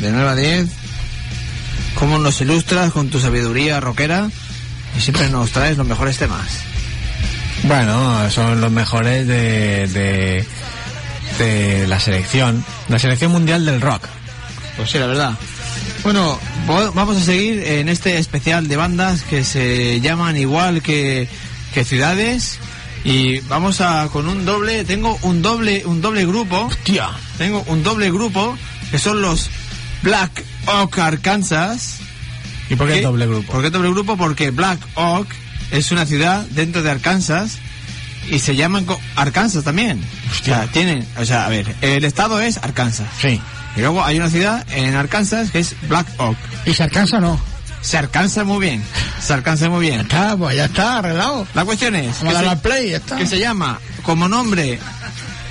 de 0.00 0.10
9 0.10 0.28
a 0.28 0.34
10. 0.34 0.68
Cómo 1.94 2.18
nos 2.18 2.40
ilustras 2.40 2.90
con 2.92 3.10
tu 3.10 3.20
sabiduría 3.20 3.80
rockera 3.80 4.28
y 4.96 5.00
siempre 5.00 5.28
nos 5.28 5.52
traes 5.52 5.76
los 5.76 5.86
mejores 5.86 6.16
temas. 6.16 6.60
Bueno, 7.64 8.30
son 8.30 8.60
los 8.60 8.72
mejores 8.72 9.26
de, 9.26 9.86
de, 9.88 10.44
de 11.38 11.86
la 11.86 12.00
selección, 12.00 12.64
la 12.88 12.98
selección 12.98 13.30
mundial 13.30 13.64
del 13.64 13.80
rock. 13.80 14.06
Pues 14.76 14.90
sí, 14.90 14.98
la 14.98 15.06
verdad. 15.06 15.32
Bueno, 16.02 16.38
vamos 16.66 17.16
a 17.16 17.20
seguir 17.20 17.62
en 17.62 17.88
este 17.88 18.18
especial 18.18 18.66
de 18.68 18.76
bandas 18.76 19.22
que 19.22 19.44
se 19.44 20.00
llaman 20.00 20.36
igual 20.36 20.82
que, 20.82 21.28
que 21.74 21.84
ciudades 21.84 22.58
y 23.04 23.40
vamos 23.40 23.80
a 23.80 24.08
con 24.12 24.28
un 24.28 24.44
doble, 24.44 24.84
tengo 24.84 25.18
un 25.22 25.42
doble, 25.42 25.84
un 25.86 26.00
doble 26.00 26.24
grupo, 26.24 26.70
Tía. 26.84 27.10
tengo 27.38 27.64
un 27.66 27.82
doble 27.82 28.10
grupo 28.10 28.56
que 28.90 28.98
son 28.98 29.22
los 29.22 29.50
Black 30.02 30.44
Oak 30.66 30.98
Arkansas. 30.98 31.98
¿Y 32.70 32.76
por 32.76 32.88
qué 32.88 33.02
doble 33.02 33.26
grupo? 33.26 33.52
¿Por 33.52 33.62
qué 33.62 33.70
doble 33.70 33.90
grupo? 33.90 34.16
Porque 34.16 34.50
Black 34.50 34.78
Oak 34.94 35.28
es 35.70 35.90
una 35.90 36.06
ciudad 36.06 36.44
dentro 36.50 36.82
de 36.82 36.90
Arkansas 36.90 37.58
y 38.30 38.38
se 38.38 38.54
llaman 38.54 38.86
Arkansas 39.16 39.64
también. 39.64 40.00
O 40.30 40.44
sea, 40.44 40.66
tienen, 40.68 41.06
o 41.18 41.24
sea, 41.24 41.46
a 41.46 41.48
ver, 41.48 41.74
el 41.80 42.04
estado 42.04 42.40
es 42.40 42.58
Arkansas. 42.58 43.08
Sí. 43.20 43.40
Y 43.76 43.80
luego 43.80 44.04
hay 44.04 44.18
una 44.18 44.30
ciudad 44.30 44.66
en 44.72 44.94
Arkansas 44.94 45.50
que 45.50 45.58
es 45.60 45.74
Black 45.88 46.06
Oak. 46.18 46.36
¿Y 46.66 46.70
o 46.70 47.20
no? 47.20 47.51
Se 47.82 47.98
alcanza 47.98 48.44
muy 48.44 48.60
bien. 48.66 48.82
Se 49.20 49.34
alcanza 49.34 49.68
muy 49.68 49.80
bien. 49.86 50.00
Está, 50.00 50.36
pues 50.36 50.56
ya 50.56 50.64
está 50.66 50.98
arreglado. 50.98 51.46
La 51.54 51.64
cuestión 51.64 51.94
es 51.96 52.16
Vamos 52.20 52.34
que 52.34 52.40
se, 52.44 52.48
al 52.48 52.60
play, 52.60 52.90
ya 52.90 52.96
está. 52.96 53.16
que 53.16 53.26
se 53.26 53.38
llama 53.38 53.78
como 54.02 54.28
nombre, 54.28 54.78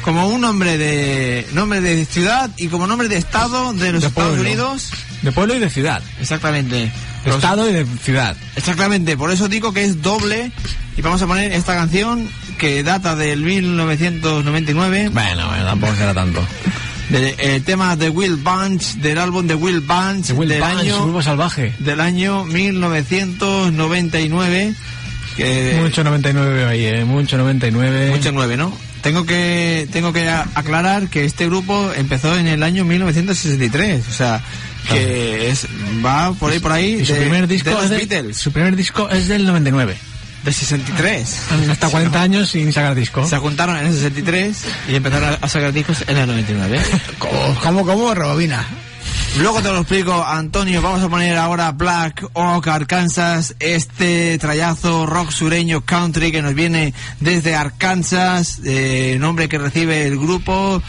como 0.03 0.27
un 0.27 0.41
nombre 0.41 0.77
de 0.77 1.47
nombre 1.53 1.82
de 1.82 2.05
ciudad 2.05 2.49
y 2.57 2.67
como 2.67 2.88
nombre 2.88 3.07
de 3.09 3.17
estado 3.17 3.73
de 3.73 3.91
los 3.91 4.01
De 4.01 4.07
Estados 4.07 4.29
pueblo. 4.32 4.41
Unidos. 4.49 4.89
De 5.21 5.32
pueblo 5.32 5.55
y 5.55 5.59
de 5.59 5.69
ciudad. 5.69 6.01
Exactamente. 6.19 6.91
De 7.25 7.32
estado 7.32 7.69
y 7.69 7.73
de 7.73 7.86
ciudad. 8.03 8.36
Exactamente, 8.55 9.15
por 9.15 9.29
eso 9.32 9.47
digo 9.47 9.73
que 9.73 9.84
es 9.84 10.01
doble 10.01 10.51
y 10.97 11.01
vamos 11.03 11.21
a 11.21 11.27
poner 11.27 11.51
esta 11.51 11.75
canción 11.75 12.27
que 12.57 12.82
data 12.82 13.15
del 13.15 13.41
1999 13.41 15.09
Bueno, 15.09 15.47
bueno, 15.47 15.65
tampoco 15.65 15.95
será 15.95 16.13
tanto. 16.13 16.43
De- 17.12 17.36
el 17.55 17.64
tema 17.64 17.95
de 17.95 18.09
Will 18.09 18.36
Bunch 18.38 18.95
del 18.95 19.18
álbum 19.18 19.47
de 19.47 19.55
Will 19.55 19.80
Bunch 19.82 20.28
De 20.28 20.34
Will 20.34 20.49
del 20.49 20.62
Bunch, 20.62 20.80
año 20.80 21.22
Salvaje. 21.22 21.74
del 21.80 21.99
año 22.01 22.43
1999 22.45 24.74
que 25.38 25.80
Mucho 25.82 26.03
99 26.03 26.66
ahí, 26.66 26.86
eh. 26.86 27.05
Mucho 27.05 27.38
99. 27.38 28.09
mucho 28.12 28.32
nueve, 28.32 28.57
¿no? 28.57 28.74
Tengo 29.01 29.26
que 29.26 29.88
tengo 29.91 30.14
que 30.14 30.30
aclarar 30.30 31.07
que 31.07 31.26
este 31.26 31.47
grupo 31.47 31.91
empezó 31.95 32.38
en 32.38 32.47
el 32.47 32.62
año 32.64 32.86
1963, 32.86 34.07
o 34.07 34.12
sea, 34.12 34.41
que 34.89 35.49
es 35.49 35.66
va 36.05 36.34
por 36.34 36.51
ahí 36.51 36.59
por 36.59 36.72
ahí 36.72 36.99
Y 37.01 37.05
su 37.05 37.14
de- 37.14 37.22
primer 37.22 37.47
de 37.47 37.53
disco 37.55 37.72
los 37.72 37.86
es 37.86 37.89
del, 37.89 38.07
Beatles, 38.07 38.38
su 38.38 38.51
primer 38.51 38.76
disco 38.76 39.09
es 39.09 39.28
del 39.28 39.45
99. 39.45 39.97
De 40.43 40.51
63. 40.51 41.37
Hasta 41.69 41.89
40 41.89 42.21
años 42.21 42.49
sin 42.49 42.71
sacar 42.73 42.95
disco. 42.95 43.27
Se 43.27 43.37
juntaron 43.37 43.77
en 43.77 43.87
el 43.87 43.93
63 43.93 44.57
y 44.89 44.95
empezaron 44.95 45.37
a 45.41 45.47
sacar 45.47 45.71
discos 45.73 46.03
en 46.07 46.17
el 46.17 46.27
99. 46.27 46.81
¿Cómo, 47.19 47.55
cómo, 47.61 47.85
cómo? 47.85 48.13
Rebobina. 48.13 48.65
Luego 49.37 49.61
te 49.61 49.69
lo 49.69 49.77
explico, 49.79 50.25
Antonio. 50.25 50.81
Vamos 50.81 51.01
a 51.03 51.07
poner 51.09 51.37
ahora 51.37 51.71
Black 51.71 52.25
Oak, 52.33 52.67
Arkansas, 52.67 53.55
este 53.59 54.37
trayazo 54.39 55.05
rock 55.05 55.31
sureño 55.31 55.81
country 55.85 56.31
que 56.33 56.41
nos 56.41 56.53
viene 56.53 56.93
desde 57.21 57.55
Arkansas, 57.55 58.59
eh, 58.65 59.15
nombre 59.19 59.47
que 59.47 59.57
recibe 59.57 60.05
el 60.05 60.17
grupo. 60.17 60.83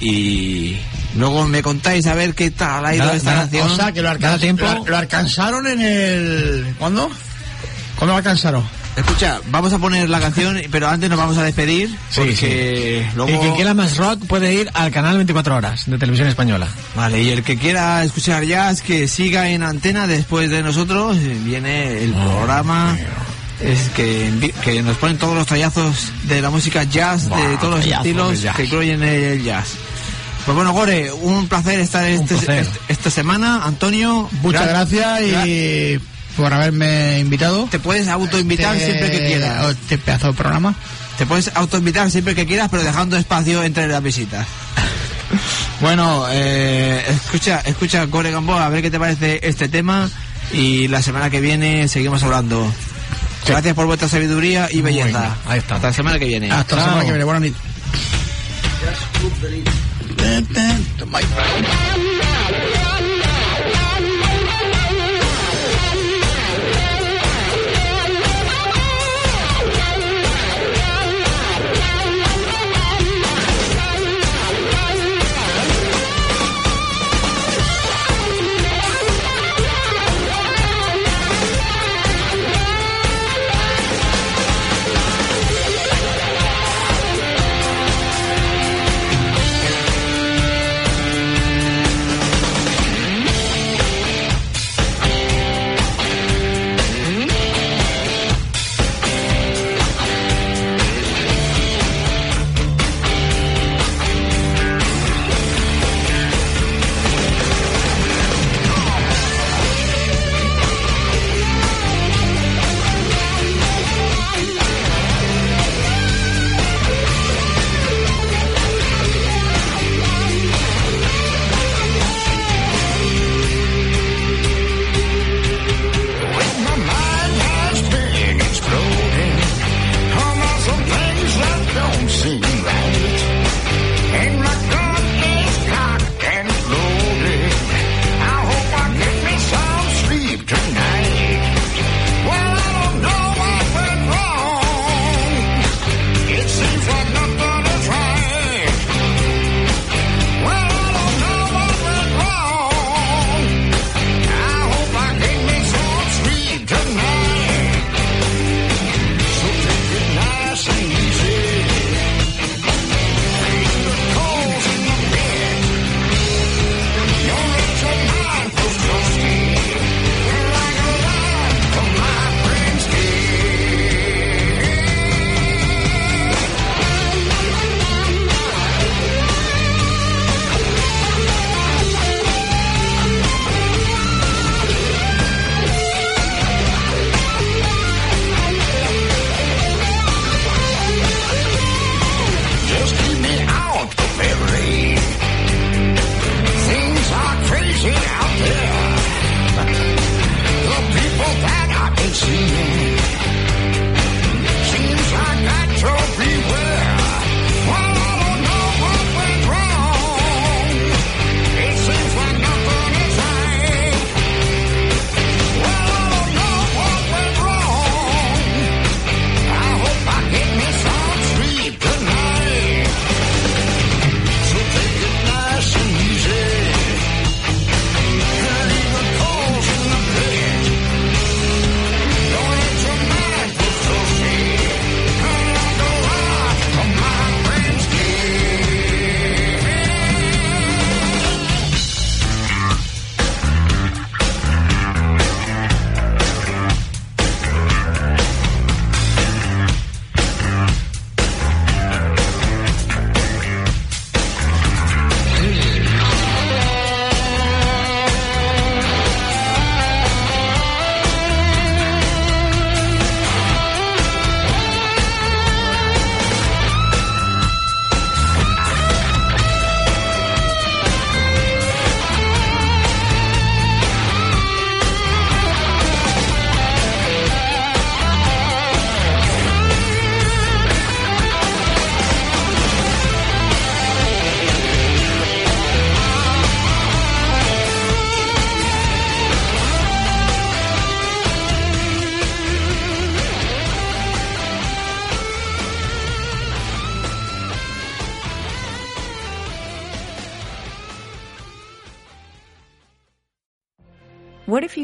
Y 0.00 0.78
luego 1.16 1.46
me 1.48 1.62
contáis 1.62 2.06
a 2.06 2.14
ver 2.14 2.34
qué 2.34 2.50
tal 2.52 2.86
ha 2.86 2.94
ido 2.94 3.04
Nada, 3.06 3.16
esta 3.16 3.30
nada, 3.32 3.42
canción. 3.42 3.70
O 3.70 3.76
sea, 3.76 3.92
que 3.92 4.02
lo, 4.02 4.08
¿Da 4.08 4.14
alcanz- 4.36 4.40
tiempo? 4.40 4.64
lo, 4.64 4.86
lo 4.86 4.96
alcanzaron 4.96 5.66
en 5.66 5.80
el... 5.80 6.74
¿Cuándo? 6.78 7.10
¿Cuándo 7.96 8.12
lo 8.12 8.16
alcanzaron? 8.18 8.64
Escucha, 8.96 9.40
vamos 9.46 9.72
a 9.72 9.78
poner 9.78 10.10
la 10.10 10.20
canción, 10.20 10.60
pero 10.70 10.88
antes 10.88 11.08
nos 11.08 11.18
vamos 11.18 11.38
a 11.38 11.42
despedir. 11.44 11.88
Sí, 12.10 12.20
porque 12.20 13.06
luego... 13.14 13.30
Y 13.30 13.38
quien 13.38 13.54
quiera 13.54 13.72
más 13.72 13.96
rock 13.96 14.26
puede 14.26 14.52
ir 14.52 14.70
al 14.74 14.90
canal 14.90 15.16
24 15.16 15.56
horas 15.56 15.84
de 15.86 15.96
televisión 15.96 16.28
española. 16.28 16.66
Vale, 16.96 17.22
y 17.22 17.30
el 17.30 17.42
que 17.42 17.56
quiera 17.56 18.02
escuchar 18.04 18.44
jazz, 18.44 18.82
que 18.82 19.08
siga 19.08 19.48
en 19.48 19.62
antena 19.62 20.06
después 20.06 20.50
de 20.50 20.62
nosotros. 20.62 21.16
eh, 21.18 21.36
Viene 21.44 22.02
el 22.04 22.12
programa 22.12 22.98
es 23.62 23.88
que, 23.90 24.52
que 24.64 24.82
nos 24.82 24.96
ponen 24.96 25.18
todos 25.18 25.34
los 25.34 25.46
trayazos 25.46 26.12
de 26.24 26.40
la 26.42 26.50
música 26.50 26.82
jazz, 26.84 27.28
de 27.28 27.56
todos 27.60 27.78
los 27.78 27.86
estilos 27.86 28.40
que 28.56 28.64
incluyen 28.64 29.02
el 29.02 29.42
jazz. 29.44 29.74
Pues 30.44 30.54
bueno, 30.56 30.72
Gore, 30.72 31.12
un 31.12 31.46
placer 31.48 31.78
estar 31.80 32.04
este- 32.08 32.34
placer. 32.34 32.60
este- 32.66 32.78
esta 32.92 33.10
semana. 33.10 33.62
Antonio, 33.64 34.28
Muchas 34.42 34.62
gra- 34.62 34.68
gracias 34.68 35.20
y 35.46 36.00
por 36.40 36.52
haberme 36.52 37.18
invitado. 37.20 37.68
Te 37.70 37.78
puedes 37.78 38.08
autoinvitar 38.08 38.74
Este- 38.74 38.86
siempre 38.86 39.10
que 39.10 39.26
quieras. 39.26 39.70
Este 39.70 39.98
pedazo 39.98 40.28
de 40.28 40.32
programa. 40.34 40.74
Te 41.18 41.26
puedes 41.26 41.50
autoinvitar 41.54 42.10
siempre 42.10 42.34
que 42.34 42.46
quieras, 42.46 42.68
pero 42.70 42.82
dejando 42.82 43.16
espacio 43.16 43.62
entre 43.62 43.86
las 43.88 44.02
visitas. 44.02 44.46
Bueno, 45.80 46.26
eh, 46.30 47.02
escucha, 47.08 47.62
escucha, 47.64 48.04
Gore 48.04 48.30
Gamboa, 48.32 48.66
a 48.66 48.68
ver 48.68 48.82
qué 48.82 48.90
te 48.90 48.98
parece 48.98 49.40
este 49.42 49.66
tema 49.68 50.10
y 50.52 50.88
la 50.88 51.00
semana 51.02 51.30
que 51.30 51.40
viene 51.40 51.88
seguimos 51.88 52.22
hablando. 52.22 52.70
Gracias 53.46 53.74
por 53.74 53.86
vuestra 53.86 54.06
sabiduría 54.08 54.68
y 54.70 54.82
Muy 54.82 54.92
belleza. 54.92 55.20
bien, 55.20 55.32
ahí 55.46 55.58
está. 55.60 55.76
Hasta 55.76 55.86
la 55.86 55.92
semana 55.94 56.18
que 56.18 56.26
viene. 56.26 56.50
Hasta 56.50 56.76
la 56.76 56.82
semana 56.82 57.00
que 57.04 57.10
viene. 57.12 57.24
Buenas 57.24 57.42
noches. 57.42 57.56